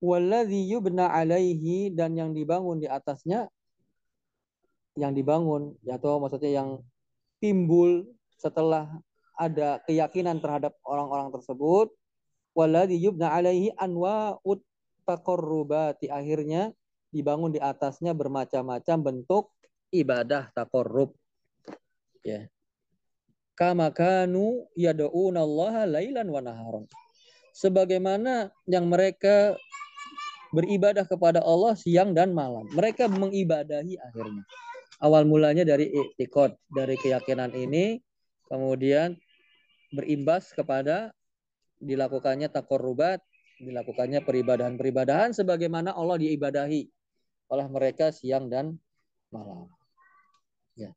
[0.00, 3.48] walladzi yubna alaihi dan yang dibangun di atasnya
[4.96, 6.70] yang dibangun atau maksudnya yang
[7.40, 8.88] timbul setelah
[9.36, 11.92] ada keyakinan terhadap orang-orang tersebut
[12.52, 14.60] walladzi yubna alaihi anwa'ut
[15.04, 16.72] taqarrubati akhirnya
[17.10, 19.50] dibangun di atasnya bermacam-macam bentuk
[19.90, 21.10] ibadah takorrub.
[22.22, 22.46] Ya.
[23.60, 26.88] Kama kanu yad'una Allah lailan wa naharon.
[27.52, 29.52] Sebagaimana yang mereka
[30.56, 32.64] beribadah kepada Allah siang dan malam.
[32.72, 34.48] Mereka mengibadahi akhirnya.
[35.00, 38.00] Awal mulanya dari iktikad, dari keyakinan ini,
[38.48, 39.16] kemudian
[39.92, 41.12] berimbas kepada
[41.80, 43.24] dilakukannya takorubat,
[43.60, 46.88] dilakukannya peribadahan-peribadahan sebagaimana Allah diibadahi
[47.48, 48.76] oleh mereka siang dan
[49.32, 49.72] malam.
[50.76, 50.92] Ya.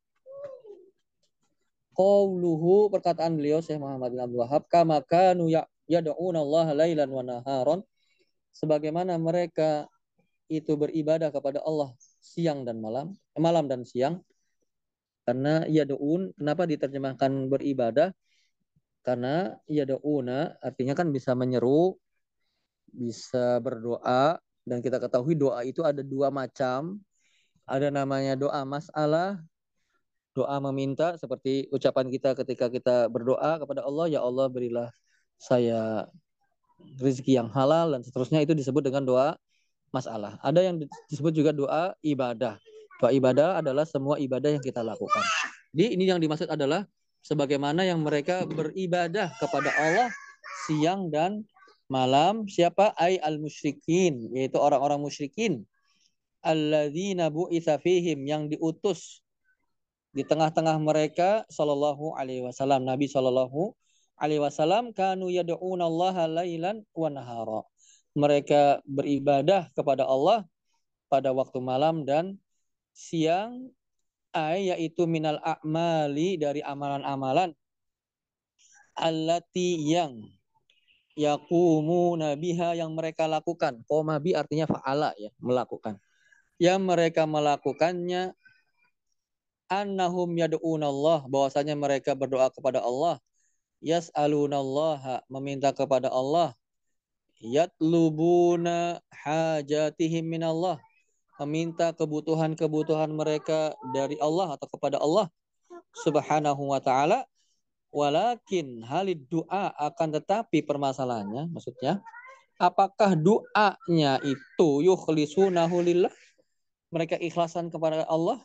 [1.93, 7.21] Qauluhu perkataan beliau Syekh Muhammad bin Abdul Wahab kama kanu ya yad'una Allah lailan wa
[7.21, 7.79] naharon
[8.53, 9.85] sebagaimana mereka
[10.51, 14.21] itu beribadah kepada Allah siang dan malam, eh, malam dan siang.
[15.23, 18.11] Karena yad'un kenapa diterjemahkan beribadah?
[19.03, 21.95] Karena yad'una artinya kan bisa menyeru,
[22.91, 26.99] bisa berdoa, dan kita ketahui doa itu ada dua macam.
[27.63, 29.39] Ada namanya doa masalah,
[30.33, 34.89] doa meminta seperti ucapan kita ketika kita berdoa kepada Allah, ya Allah berilah
[35.37, 36.09] saya
[36.99, 39.37] rezeki yang halal dan seterusnya itu disebut dengan doa
[39.93, 40.41] masalah.
[40.41, 40.75] Ada yang
[41.07, 42.57] disebut juga doa ibadah.
[42.97, 45.23] Doa ibadah adalah semua ibadah yang kita lakukan.
[45.73, 46.85] Jadi ini yang dimaksud adalah
[47.23, 50.09] sebagaimana yang mereka beribadah kepada Allah
[50.67, 51.45] siang dan
[51.87, 55.63] malam siapa ai al musyrikin yaitu orang-orang musyrikin
[56.43, 59.22] alladzina bu'itsa fihim yang diutus
[60.13, 63.73] di tengah-tengah mereka sallallahu alaihi wasallam Nabi sallallahu
[64.21, 67.61] alaihi wasallam kanu yad'una Allah lailan wa nahara
[68.13, 70.45] mereka beribadah kepada Allah
[71.09, 72.37] pada waktu malam dan
[72.93, 73.73] siang
[74.33, 77.53] ay yaitu minal a'mali dari amalan-amalan
[78.93, 80.21] allati yang
[81.13, 83.81] yakumu nabiha yang mereka lakukan.
[83.85, 86.01] Koma bi artinya fa'ala ya, melakukan.
[86.57, 88.33] Yang mereka melakukannya
[89.81, 93.17] annahum yad'una Allah, bahwasanya mereka berdoa kepada Allah.
[93.81, 96.53] Yas'alunallaha, meminta kepada Allah.
[97.41, 100.77] Yatlubuna hajatihim minallah,
[101.41, 105.27] meminta kebutuhan-kebutuhan mereka dari Allah atau kepada Allah
[105.93, 107.25] Subhanahu wa taala
[107.93, 112.01] Walakin halid doa akan tetapi permasalahannya maksudnya
[112.57, 116.09] apakah doanya itu yukhlisunahu lillah
[116.89, 118.41] mereka ikhlasan kepada Allah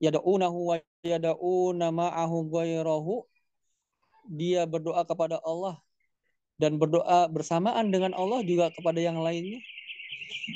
[0.00, 3.24] yad'unahu wa yad'una ma'ahu ghairahu
[4.32, 5.80] dia berdoa kepada Allah
[6.60, 9.60] dan berdoa bersamaan dengan Allah juga kepada yang lainnya.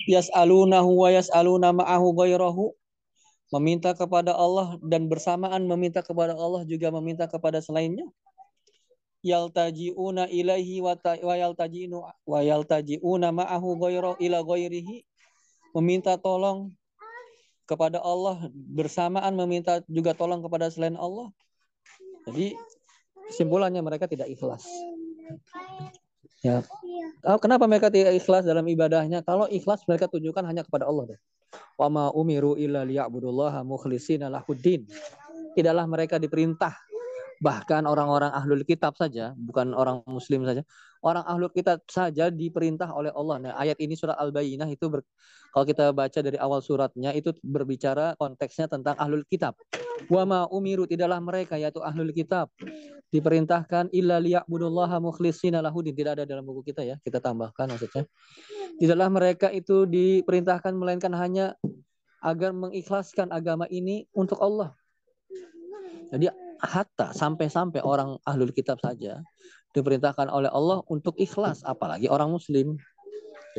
[0.08, 2.76] Yas'alunahu wa yas'aluna ma'ahu ghairahu
[3.56, 8.04] meminta kepada Allah dan bersamaan meminta kepada Allah juga meminta kepada selainnya.
[9.24, 11.00] Yaltajiuna ilaihi wa
[11.32, 13.80] yaltajiuna wa yaltajiuna ma'ahu
[14.20, 15.08] ila ghairihi
[15.72, 16.76] meminta tolong
[17.64, 21.32] kepada Allah bersamaan meminta juga tolong kepada selain Allah.
[22.28, 22.56] Jadi
[23.32, 24.64] kesimpulannya mereka tidak ikhlas.
[26.44, 26.60] Ya.
[27.40, 29.24] Kenapa mereka tidak ikhlas dalam ibadahnya?
[29.24, 31.20] Kalau ikhlas mereka tunjukkan hanya kepada Allah deh.
[31.80, 34.84] Wa ma umiru illa liya'budullaha mukhlishina lahuddin.
[35.56, 36.76] Tidaklah mereka diperintah
[37.42, 40.62] bahkan orang-orang ahlul kitab saja, bukan orang muslim saja,
[41.02, 43.36] orang ahlul kitab saja diperintah oleh Allah.
[43.40, 45.02] Nah, ayat ini surat Al-Bayyinah itu ber,
[45.50, 49.54] kalau kita baca dari awal suratnya itu berbicara konteksnya tentang ahlul kitab.
[50.10, 52.50] Wa ma umiru tidaklah mereka yaitu ahlul kitab
[53.14, 55.94] diperintahkan illa liya'budullaha mukhlishina lahuddin.
[55.94, 58.02] Tidak ada dalam buku kita ya, kita tambahkan maksudnya.
[58.74, 61.54] Tidaklah mereka itu diperintahkan melainkan hanya
[62.18, 64.74] agar mengikhlaskan agama ini untuk Allah.
[66.10, 66.26] Jadi
[66.64, 69.20] hatta sampai-sampai orang ahlul kitab saja
[69.74, 72.78] diperintahkan oleh Allah untuk ikhlas, apalagi orang muslim.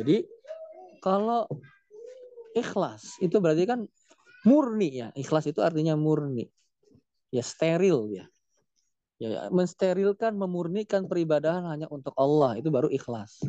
[0.00, 0.24] Jadi
[1.04, 1.44] kalau
[2.56, 3.84] ikhlas itu berarti kan
[4.48, 5.08] murni ya.
[5.12, 6.48] Ikhlas itu artinya murni.
[7.28, 8.26] Ya steril ya.
[9.16, 13.40] Ya, mensterilkan, memurnikan peribadahan hanya untuk Allah itu baru ikhlas.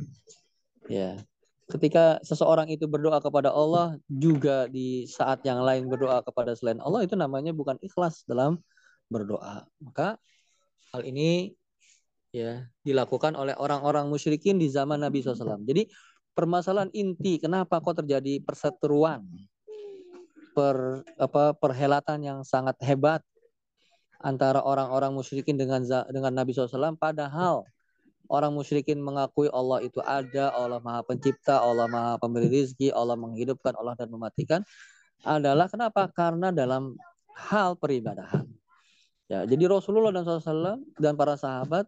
[0.88, 1.20] Ya
[1.68, 7.04] ketika seseorang itu berdoa kepada Allah juga di saat yang lain berdoa kepada selain Allah
[7.04, 8.64] itu namanya bukan ikhlas dalam
[9.08, 9.66] berdoa.
[9.82, 10.20] Maka
[10.94, 11.56] hal ini
[12.36, 15.64] ya dilakukan oleh orang-orang musyrikin di zaman Nabi SAW.
[15.64, 15.88] Jadi
[16.38, 19.26] permasalahan inti kenapa kok terjadi perseteruan
[20.54, 23.22] per apa perhelatan yang sangat hebat
[24.22, 27.62] antara orang-orang musyrikin dengan dengan Nabi SAW padahal
[28.28, 33.74] orang musyrikin mengakui Allah itu ada, Allah Maha Pencipta, Allah Maha Pemberi rizki, Allah menghidupkan,
[33.80, 34.62] Allah dan mematikan
[35.24, 36.12] adalah kenapa?
[36.12, 36.94] Karena dalam
[37.34, 38.46] hal peribadahan.
[39.28, 41.84] Ya, jadi Rasulullah dan SAW dan para sahabat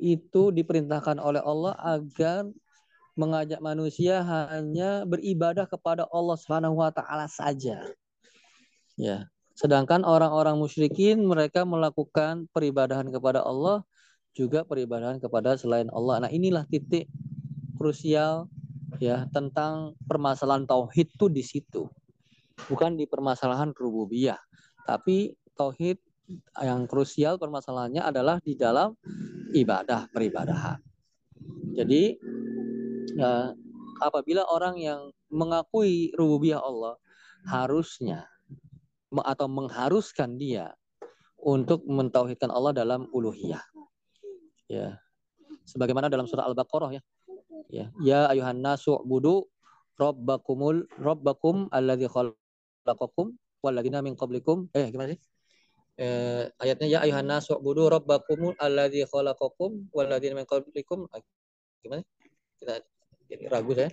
[0.00, 2.48] itu diperintahkan oleh Allah agar
[3.12, 7.84] mengajak manusia hanya beribadah kepada Allah Subhanahu wa taala saja.
[8.96, 9.28] Ya.
[9.52, 13.84] Sedangkan orang-orang musyrikin mereka melakukan peribadahan kepada Allah
[14.32, 16.24] juga peribadahan kepada selain Allah.
[16.24, 17.04] Nah, inilah titik
[17.76, 18.48] krusial
[18.96, 21.84] ya tentang permasalahan tauhid itu di situ.
[22.64, 24.40] Bukan di permasalahan rububiyah,
[24.88, 26.00] tapi tauhid
[26.62, 28.94] yang krusial permasalahannya adalah di dalam
[29.52, 30.78] ibadah peribadahan.
[31.72, 32.16] Jadi
[33.16, 33.52] ya,
[34.00, 35.00] apabila orang yang
[35.32, 37.00] mengakui rububiyah Allah
[37.48, 38.28] harusnya
[39.12, 40.72] atau mengharuskan dia
[41.42, 43.60] untuk mentauhidkan Allah dalam uluhiyah.
[44.70, 45.02] Ya.
[45.66, 47.02] Sebagaimana dalam surah Al-Baqarah ya.
[47.72, 49.48] Ya, ya ayuhan nasu budu
[49.96, 54.68] rabbakumul rabbakum alladzi khalaqakum walladzina min qablikum.
[54.76, 55.20] Eh gimana sih?
[56.00, 61.04] Eh, ayatnya ya ayuhan nasu budu rabbakumul alladzi khalaqakum walladzina min qablikum.
[61.84, 62.00] Gimana?
[62.56, 62.80] Kita
[63.28, 63.92] jadi ragu saya.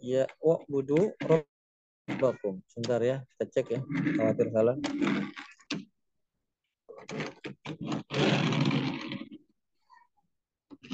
[0.00, 2.64] Ya, wa budu rabbakum.
[2.72, 3.80] Sebentar ya, kita cek ya.
[4.16, 4.76] Khawatir salah.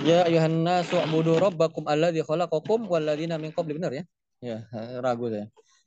[0.03, 4.05] Ya ayuhan nasu ubudu rabbakum alladzi khalaqakum walladzina min qabli benar ya?
[4.43, 4.67] Ya,
[4.99, 5.47] ragu saya.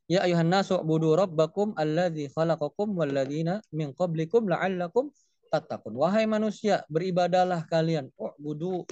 [0.10, 5.14] Ya ayuhan nasu ubudu rabbakum alladzi khalaqakum walladzina min qablikum la'allakum
[5.54, 5.94] tattaqun.
[5.94, 8.10] Wahai manusia, beribadahlah kalian.
[8.18, 8.90] Ubudu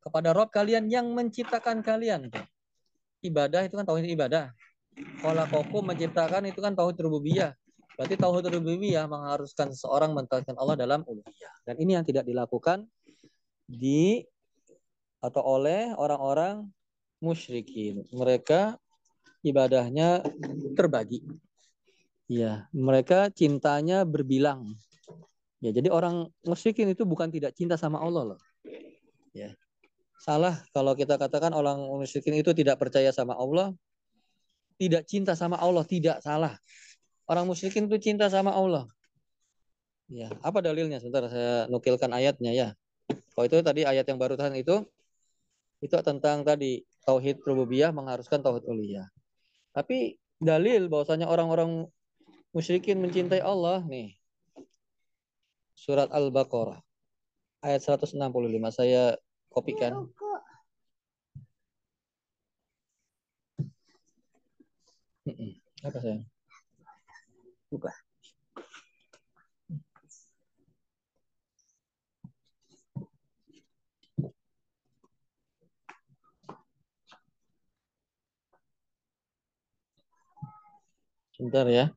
[0.00, 2.32] kepada Rob kalian yang menciptakan kalian.
[3.20, 4.48] Ibadah itu kan tauhid ibadah.
[5.20, 7.52] Khalaqakum menciptakan itu kan tauhid rububiyah.
[8.00, 11.52] Berarti tauhid rububiyah mengharuskan seseorang mentauhidkan Allah dalam uluhiyah.
[11.68, 12.88] Dan ini yang tidak dilakukan
[13.68, 14.24] di
[15.20, 16.64] atau oleh orang-orang
[17.20, 18.08] musyrikin.
[18.08, 18.80] Mereka
[19.44, 20.24] ibadahnya
[20.76, 21.24] terbagi.
[22.30, 24.78] Ya, mereka cintanya berbilang.
[25.60, 28.40] Ya, jadi orang musyrikin itu bukan tidak cinta sama Allah loh.
[29.36, 29.52] Ya.
[30.20, 33.72] Salah kalau kita katakan orang musyrikin itu tidak percaya sama Allah,
[34.80, 36.56] tidak cinta sama Allah, tidak salah.
[37.28, 38.88] Orang musyrikin itu cinta sama Allah.
[40.10, 40.98] Ya, apa dalilnya?
[40.98, 42.68] Sebentar saya nukilkan ayatnya ya.
[43.34, 44.82] Kalau itu tadi ayat yang baru barusan itu
[45.80, 49.08] itu tentang tadi tauhid rububiyah mengharuskan tauhid uluhiyah.
[49.70, 51.86] Tapi dalil bahwasanya orang-orang
[52.50, 54.16] musyrikin mencintai Allah nih.
[55.78, 56.82] Surat Al-Baqarah
[57.64, 58.16] ayat 165
[58.72, 59.16] saya
[59.52, 60.08] kopikan.
[65.80, 66.24] Apa sayang?
[67.70, 67.92] Buka.
[81.50, 81.90] Sebentar ya.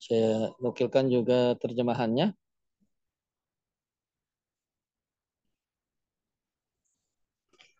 [0.00, 2.32] Saya nukilkan juga terjemahannya.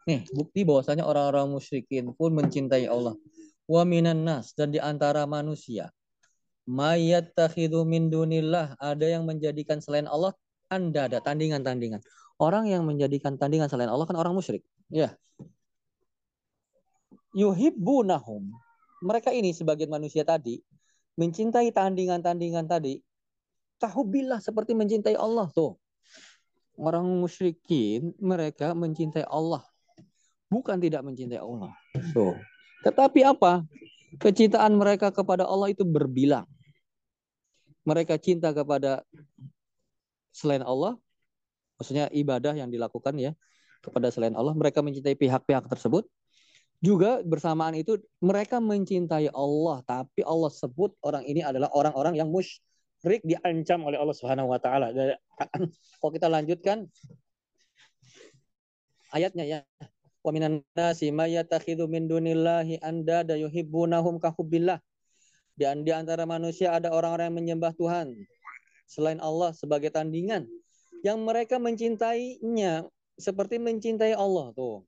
[0.05, 3.17] Nih, bukti bahwasanya orang-orang musyrikin pun mencintai Allah.
[3.65, 5.89] Wa minan nas dan di antara manusia
[6.69, 10.37] mayat takhidu min dunillah ada yang menjadikan selain Allah
[10.69, 12.05] anda ada tandingan-tandingan.
[12.37, 14.61] Orang yang menjadikan tandingan selain Allah kan orang musyrik.
[14.93, 15.17] Ya.
[17.33, 18.62] Yuhibbunahum.
[19.03, 20.63] Mereka ini sebagian manusia tadi
[21.19, 23.03] mencintai tandingan-tandingan tadi.
[23.83, 25.77] Tahubillah seperti mencintai Allah tuh.
[26.79, 29.61] Orang musyrikin mereka mencintai Allah.
[30.49, 31.75] Bukan tidak mencintai Allah.
[32.15, 32.39] Tuh.
[32.87, 33.67] Tetapi apa?
[34.21, 36.47] Kecintaan mereka kepada Allah itu berbilang.
[37.83, 39.03] Mereka cinta kepada
[40.31, 40.95] selain Allah,
[41.77, 43.35] maksudnya ibadah yang dilakukan ya
[43.83, 46.07] kepada selain Allah, mereka mencintai pihak-pihak tersebut.
[46.83, 53.23] Juga bersamaan itu mereka mencintai Allah, tapi Allah sebut orang ini adalah orang-orang yang musyrik
[53.23, 54.91] diancam oleh Allah Subhanahu wa taala.
[56.03, 56.91] Kalau kita lanjutkan
[59.15, 59.61] ayatnya ya.
[60.23, 64.79] Wa minan nasi may yattakhidhu min dunillahi andada yuhibbunahum ka hubbillah.
[65.55, 68.15] Dan di antara manusia ada orang-orang yang menyembah Tuhan
[68.91, 70.51] selain Allah sebagai tandingan
[71.03, 72.87] yang mereka mencintainya
[73.19, 74.87] seperti mencintai Allah tuh.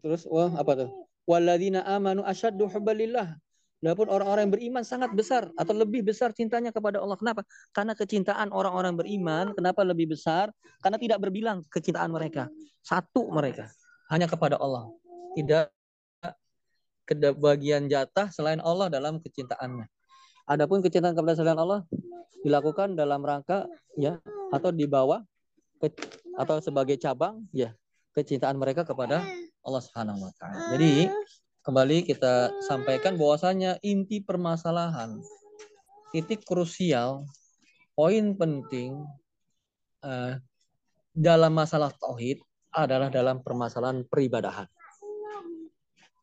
[0.00, 0.90] Terus wah apa tuh?
[1.26, 3.36] Walladzina amanu asyaddu hubbalillah.
[3.84, 7.14] Adapun orang-orang yang beriman sangat besar atau lebih besar cintanya kepada Allah.
[7.14, 7.46] Kenapa?
[7.70, 10.50] Karena kecintaan orang-orang beriman, kenapa lebih besar?
[10.82, 12.50] Karena tidak berbilang kecintaan mereka.
[12.82, 13.70] Satu mereka,
[14.10, 14.90] hanya kepada Allah.
[15.38, 15.70] Tidak
[17.38, 19.86] bagian jatah selain Allah dalam kecintaannya.
[20.50, 21.86] Adapun kecintaan kepada selain Allah
[22.42, 24.18] dilakukan dalam rangka ya
[24.50, 25.22] atau di bawah
[26.42, 27.70] atau sebagai cabang ya
[28.18, 29.22] kecintaan mereka kepada
[29.66, 30.78] Allah Subhanahu wa taala.
[30.78, 31.10] Jadi
[31.66, 35.18] kembali kita sampaikan bahwasanya inti permasalahan
[36.14, 37.26] titik krusial
[37.98, 39.02] poin penting
[40.06, 40.38] uh,
[41.10, 42.38] dalam masalah tauhid
[42.70, 44.68] adalah dalam permasalahan peribadahan.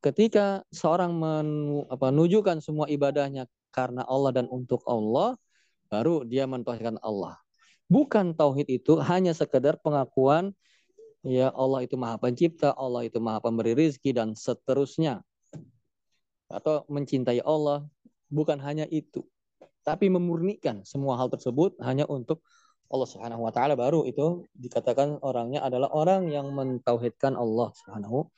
[0.03, 5.39] Ketika seorang menu, apa, menunjukkan semua ibadahnya karena Allah dan untuk Allah,
[5.87, 7.39] baru dia mentauhidkan Allah.
[7.87, 10.51] Bukan tauhid itu hanya sekedar pengakuan
[11.23, 15.23] ya Allah itu maha pencipta, Allah itu maha pemberi rizki dan seterusnya.
[16.51, 17.87] Atau mencintai Allah
[18.29, 19.25] bukan hanya itu.
[19.83, 22.43] Tapi memurnikan semua hal tersebut hanya untuk
[22.93, 23.73] Allah Subhanahu wa taala.
[23.73, 28.29] Baru itu dikatakan orangnya adalah orang yang mentauhidkan Allah Subhanahu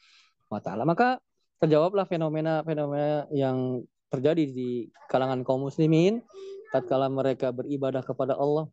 [0.47, 0.87] wa taala.
[0.87, 1.19] Maka
[1.59, 6.23] terjawablah fenomena-fenomena yang terjadi di kalangan kaum muslimin.
[6.71, 8.67] Tatkala mereka beribadah kepada Allah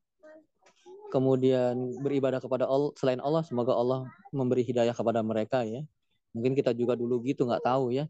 [1.12, 5.84] kemudian beribadah kepada Allah selain Allah semoga Allah memberi hidayah kepada mereka ya.
[6.32, 8.08] Mungkin kita juga dulu gitu nggak tahu ya.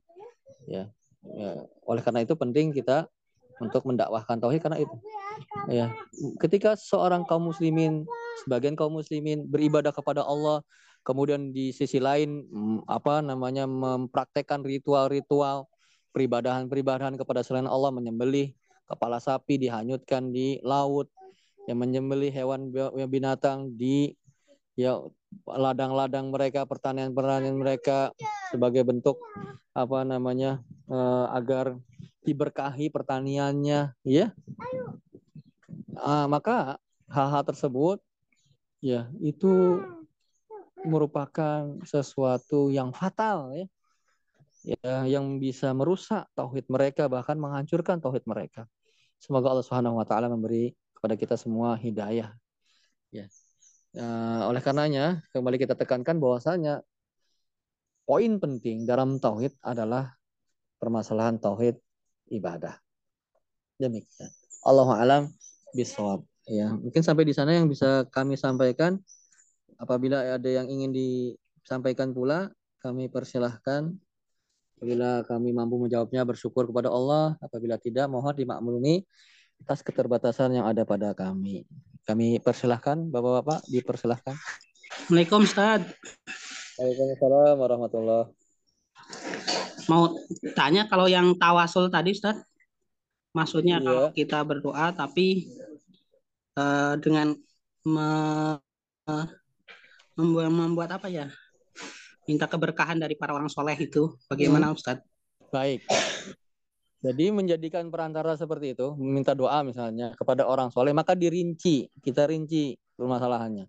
[0.71, 0.87] Ya,
[1.23, 3.07] Ya, oleh karena itu penting kita
[3.63, 4.95] untuk mendakwahkan tauhid karena itu.
[5.71, 5.95] Ya,
[6.43, 8.03] ketika seorang kaum muslimin,
[8.43, 10.67] sebagian kaum muslimin beribadah kepada Allah,
[11.07, 15.71] kemudian di sisi lain mm, apa namanya mempraktekkan ritual-ritual
[16.11, 18.53] peribadahan-peribadahan kepada selain Allah, menyembelih
[18.91, 21.09] kepala sapi dihanyutkan di laut,
[21.71, 22.73] yang menyembelih hewan
[23.07, 24.15] binatang di
[24.75, 24.99] ya
[25.47, 28.13] ladang-ladang mereka, pertanian-pertanian mereka
[28.53, 29.21] sebagai bentuk
[29.73, 31.77] apa namanya uh, agar
[32.23, 34.27] diberkahi pertaniannya, ya.
[35.99, 36.81] Uh, maka
[37.13, 38.01] hal-hal tersebut
[38.81, 39.79] ya itu
[40.83, 43.67] merupakan sesuatu yang fatal ya.
[44.63, 48.71] Ya, yang bisa merusak tauhid mereka bahkan menghancurkan tauhid mereka.
[49.19, 50.71] Semoga Allah Subhanahu wa taala memberi
[51.03, 52.31] kepada kita semua hidayah.
[53.11, 53.27] Ya.
[53.91, 56.87] Uh, oleh karenanya kembali kita tekankan bahwasanya
[58.07, 60.15] poin penting dalam tauhid adalah
[60.79, 61.75] permasalahan tauhid
[62.31, 62.79] ibadah.
[63.83, 64.31] Demikian.
[64.63, 65.23] Allah alam
[65.75, 66.23] bisawab.
[66.47, 69.03] Ya, mungkin sampai di sana yang bisa kami sampaikan.
[69.83, 73.91] Apabila ada yang ingin disampaikan pula, kami persilahkan.
[74.79, 77.35] Apabila kami mampu menjawabnya, bersyukur kepada Allah.
[77.43, 79.03] Apabila tidak, mohon dimaklumi
[79.63, 81.63] atas keterbatasan yang ada pada kami.
[82.03, 84.35] Kami persilahkan, Bapak-Bapak, dipersilahkan.
[84.91, 85.81] Assalamualaikum, Ustaz.
[86.83, 88.25] Waalaikumsalam warahmatullah.
[89.87, 90.19] Mau
[90.59, 92.43] tanya kalau yang tawasul tadi, Ustaz?
[93.33, 93.87] Maksudnya iya.
[93.87, 95.49] kalau kita berdoa tapi
[96.59, 97.33] uh, dengan
[97.87, 98.09] me,
[99.09, 99.27] uh,
[100.19, 101.31] membuat, membuat apa ya?
[102.27, 104.11] Minta keberkahan dari para orang soleh itu.
[104.27, 104.77] Bagaimana, hmm.
[104.77, 104.99] Ustaz?
[105.55, 105.87] Baik.
[107.03, 112.79] Jadi menjadikan perantara seperti itu, meminta doa misalnya kepada orang soleh, maka dirinci, kita rinci
[112.95, 113.67] permasalahannya.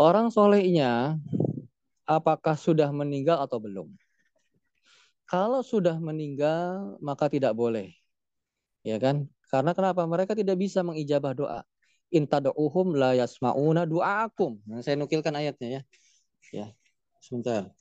[0.00, 1.20] Orang solehnya
[2.08, 3.92] apakah sudah meninggal atau belum?
[5.28, 7.92] Kalau sudah meninggal, maka tidak boleh.
[8.80, 9.28] Ya kan?
[9.52, 10.08] Karena kenapa?
[10.08, 11.60] Mereka tidak bisa mengijabah doa.
[12.12, 14.60] Intadu'uhum la yasma'una du'aakum.
[14.68, 15.82] Nah, saya nukilkan ayatnya ya.
[16.52, 16.66] Ya.
[17.20, 17.72] Sebentar.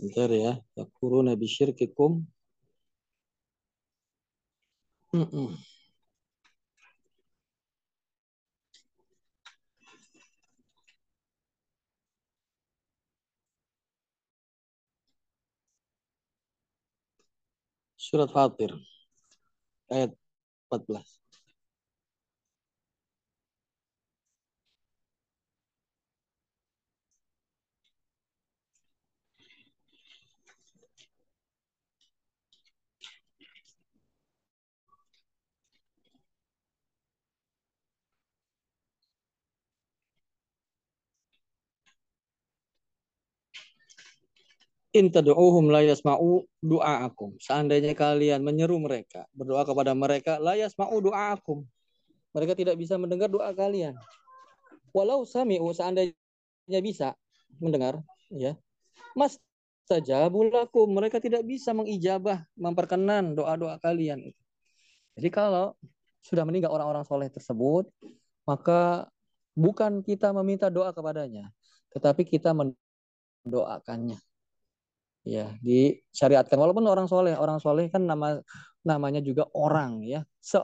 [0.00, 0.52] Bentar ya.
[0.76, 2.26] Yakuruna bisyirkikum.
[5.12, 5.56] Mm -mm.
[17.96, 18.72] Surat Fatir
[19.90, 20.16] ayat
[20.70, 21.19] 14.
[44.90, 47.38] In tad'uhum la yasma'u du'aakum.
[47.38, 51.62] Seandainya kalian menyeru mereka, berdoa kepada mereka, la yasma'u du'aakum.
[52.30, 53.98] mereka tidak bisa mendengar doa kalian.
[54.94, 57.18] Walau sami'u seandainya bisa
[57.58, 57.98] mendengar,
[58.30, 58.54] ya.
[59.18, 59.38] Mas
[59.90, 64.30] saja bulaku mereka tidak bisa mengijabah memperkenan doa-doa kalian
[65.18, 65.74] jadi kalau
[66.22, 67.90] sudah meninggal orang-orang soleh tersebut
[68.46, 69.10] maka
[69.58, 71.50] bukan kita meminta doa kepadanya
[71.90, 74.22] tetapi kita mendoakannya
[75.20, 78.40] ya disyariatkan walaupun orang soleh orang soleh kan nama
[78.84, 80.24] namanya juga orang ya.
[80.40, 80.60] Se,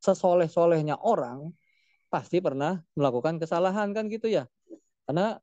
[0.00, 1.52] sesoleh solehnya orang
[2.10, 4.50] pasti pernah melakukan kesalahan kan gitu ya.
[5.06, 5.38] Karena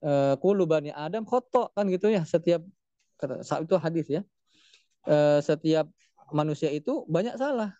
[0.00, 2.64] Eh, kulu bani Adam khotok kan gitu ya setiap
[3.60, 4.22] itu hadis ya.
[5.04, 5.92] Eh, setiap
[6.32, 7.76] manusia itu banyak salah.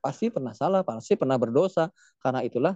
[0.00, 1.92] Pasti pernah salah pasti pernah berdosa.
[2.24, 2.72] Karena itulah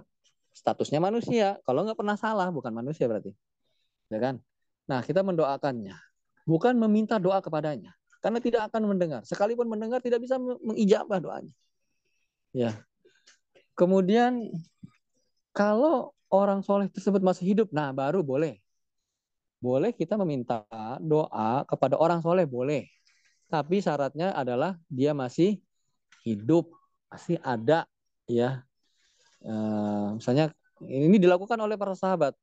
[0.53, 1.57] statusnya manusia.
[1.65, 3.33] Kalau nggak pernah salah bukan manusia berarti.
[4.13, 4.37] Ya kan?
[4.85, 5.97] Nah kita mendoakannya
[6.43, 9.21] bukan meminta doa kepadanya karena tidak akan mendengar.
[9.27, 11.53] Sekalipun mendengar tidak bisa mengijabah doanya.
[12.55, 12.71] Ya.
[13.75, 14.47] Kemudian
[15.51, 18.63] kalau orang soleh tersebut masih hidup nah baru boleh.
[19.59, 20.63] Boleh kita meminta
[21.03, 22.87] doa kepada orang soleh boleh.
[23.51, 25.59] Tapi syaratnya adalah dia masih
[26.23, 26.71] hidup
[27.11, 27.83] masih ada
[28.25, 28.63] ya.
[29.43, 29.53] E,
[30.15, 30.55] misalnya
[30.87, 32.33] ini dilakukan oleh para sahabat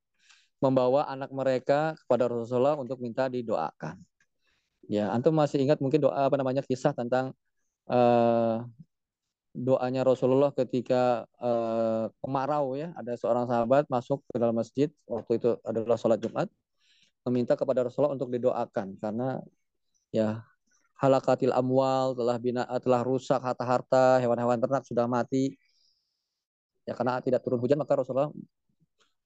[0.60, 3.96] membawa anak mereka kepada Rasulullah untuk minta didoakan.
[4.86, 7.32] Ya antum masih ingat mungkin doa apa namanya kisah tentang
[7.88, 7.98] e,
[9.56, 11.50] doanya Rasulullah ketika e,
[12.22, 16.48] kemarau ya ada seorang sahabat masuk ke dalam masjid waktu itu adalah sholat Jumat
[17.26, 19.40] meminta kepada Rasulullah untuk didoakan karena
[20.10, 20.42] ya
[21.00, 25.56] halakatil amwal telah bina telah rusak harta-harta hewan-hewan ternak sudah mati.
[26.88, 28.32] Ya karena tidak turun hujan maka Rasulullah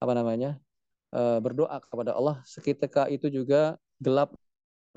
[0.02, 0.60] apa namanya
[1.14, 4.34] e, berdoa kepada Allah seketika itu juga gelap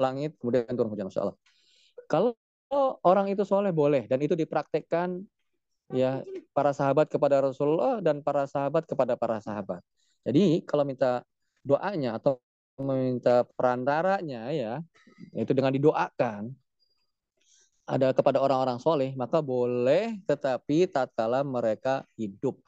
[0.02, 1.38] langit kemudian turun hujan Masya Allah.
[2.10, 2.34] Kalau
[3.06, 4.06] orang itu soleh boleh.
[4.10, 5.22] Dan itu dipraktekkan
[5.94, 6.20] ya
[6.52, 9.80] para sahabat kepada Rasulullah dan para sahabat kepada para sahabat.
[10.28, 11.24] Jadi kalau minta
[11.64, 12.40] doanya atau
[12.78, 14.74] meminta perantaranya ya
[15.34, 16.54] itu dengan didoakan
[17.88, 22.60] ada kepada orang-orang soleh maka boleh tetapi tatkala mereka hidup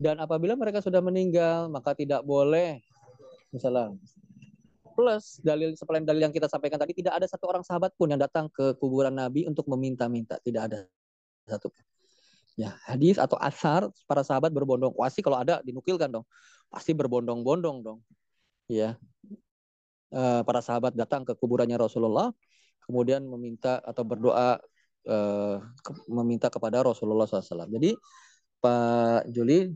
[0.00, 2.80] dan apabila mereka sudah meninggal maka tidak boleh
[3.52, 3.92] misalnya
[5.00, 8.20] plus dalil selain dalil yang kita sampaikan tadi tidak ada satu orang sahabat pun yang
[8.20, 10.36] datang ke kuburan Nabi untuk meminta-minta.
[10.44, 10.84] Tidak ada
[11.48, 11.72] satu
[12.60, 14.92] ya hadis atau asar para sahabat berbondong.
[14.92, 16.28] Pasti kalau ada dinukilkan dong.
[16.68, 18.04] Pasti berbondong-bondong dong.
[18.68, 19.00] Ya.
[20.10, 22.34] Uh, para sahabat datang ke kuburannya Rasulullah,
[22.84, 24.58] kemudian meminta atau berdoa
[25.80, 27.70] ke, meminta kepada Rasulullah SAW.
[27.72, 27.96] Jadi
[28.60, 29.72] Pak Juli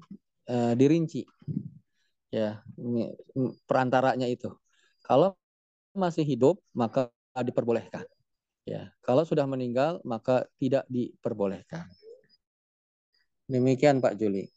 [0.49, 1.24] uh, dirinci
[2.28, 2.61] ya
[3.64, 4.53] perantaranya itu.
[5.05, 5.37] Kalau
[5.95, 8.05] masih hidup maka diperbolehkan.
[8.64, 11.85] Ya, kalau sudah meninggal maka tidak diperbolehkan.
[13.45, 14.49] Demikian Pak Juli.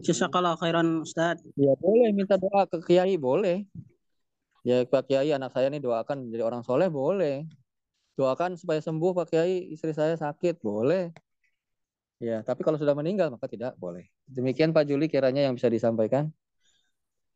[0.00, 1.38] Jazakallah khairan Ustaz.
[1.54, 3.68] Ya boleh minta doa ke kiai boleh
[4.66, 7.46] ya Pak Kiai anak saya nih doakan jadi orang soleh boleh
[8.18, 11.14] doakan supaya sembuh Pak Kiai istri saya sakit boleh
[12.18, 14.06] ya tapi kalau sudah meninggal maka tidak boleh.
[14.26, 16.30] Demikian Pak Juli kiranya yang bisa disampaikan.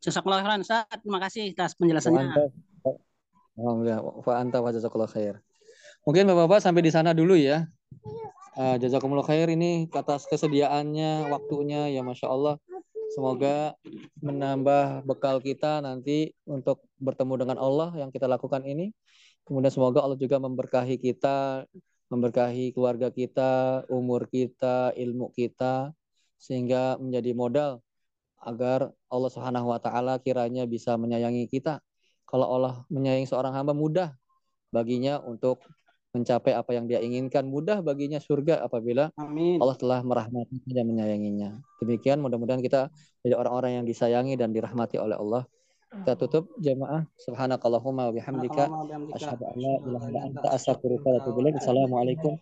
[0.03, 0.83] Jazakallah khairan Ustaz.
[0.99, 2.35] Terima kasih atas penjelasannya.
[3.55, 3.99] Alhamdulillah.
[4.19, 5.39] Pak Anta wa jazakallah khair.
[6.03, 7.63] Mungkin Bapak-bapak sampai di sana dulu ya.
[8.59, 9.47] Uh, jazakumullah khair.
[9.47, 11.87] Ini atas kesediaannya waktunya.
[11.87, 12.59] Ya Masya Allah.
[13.15, 13.77] Semoga
[14.19, 18.91] menambah bekal kita nanti untuk bertemu dengan Allah yang kita lakukan ini.
[19.47, 21.67] Kemudian semoga Allah juga memberkahi kita,
[22.13, 25.89] memberkahi keluarga kita, umur kita, ilmu kita,
[26.37, 27.71] sehingga menjadi modal
[28.37, 31.81] agar Allah Subhanahu wa taala kiranya bisa menyayangi kita.
[32.29, 34.13] Kalau Allah menyayangi seorang hamba mudah
[34.69, 35.65] baginya untuk
[36.13, 39.57] mencapai apa yang dia inginkan mudah baginya surga apabila Amin.
[39.57, 41.57] Allah telah merahmati dan menyayanginya.
[41.81, 42.93] Demikian mudah-mudahan kita
[43.25, 45.49] jadi orang-orang yang disayangi dan dirahmati oleh Allah.
[45.93, 47.05] Kita tutup jemaah.
[47.21, 48.65] Subhanakallahumma wa bihamdika
[49.13, 51.61] asyhadu an la ilaha illa anta astaghfiruka wa atubu ilaik.
[51.61, 52.33] Assalamualaikum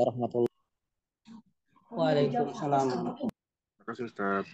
[0.00, 0.52] warahmatullahi
[1.92, 2.88] Waalaikumsalam.
[3.20, 4.48] Terima kasih Ustaz.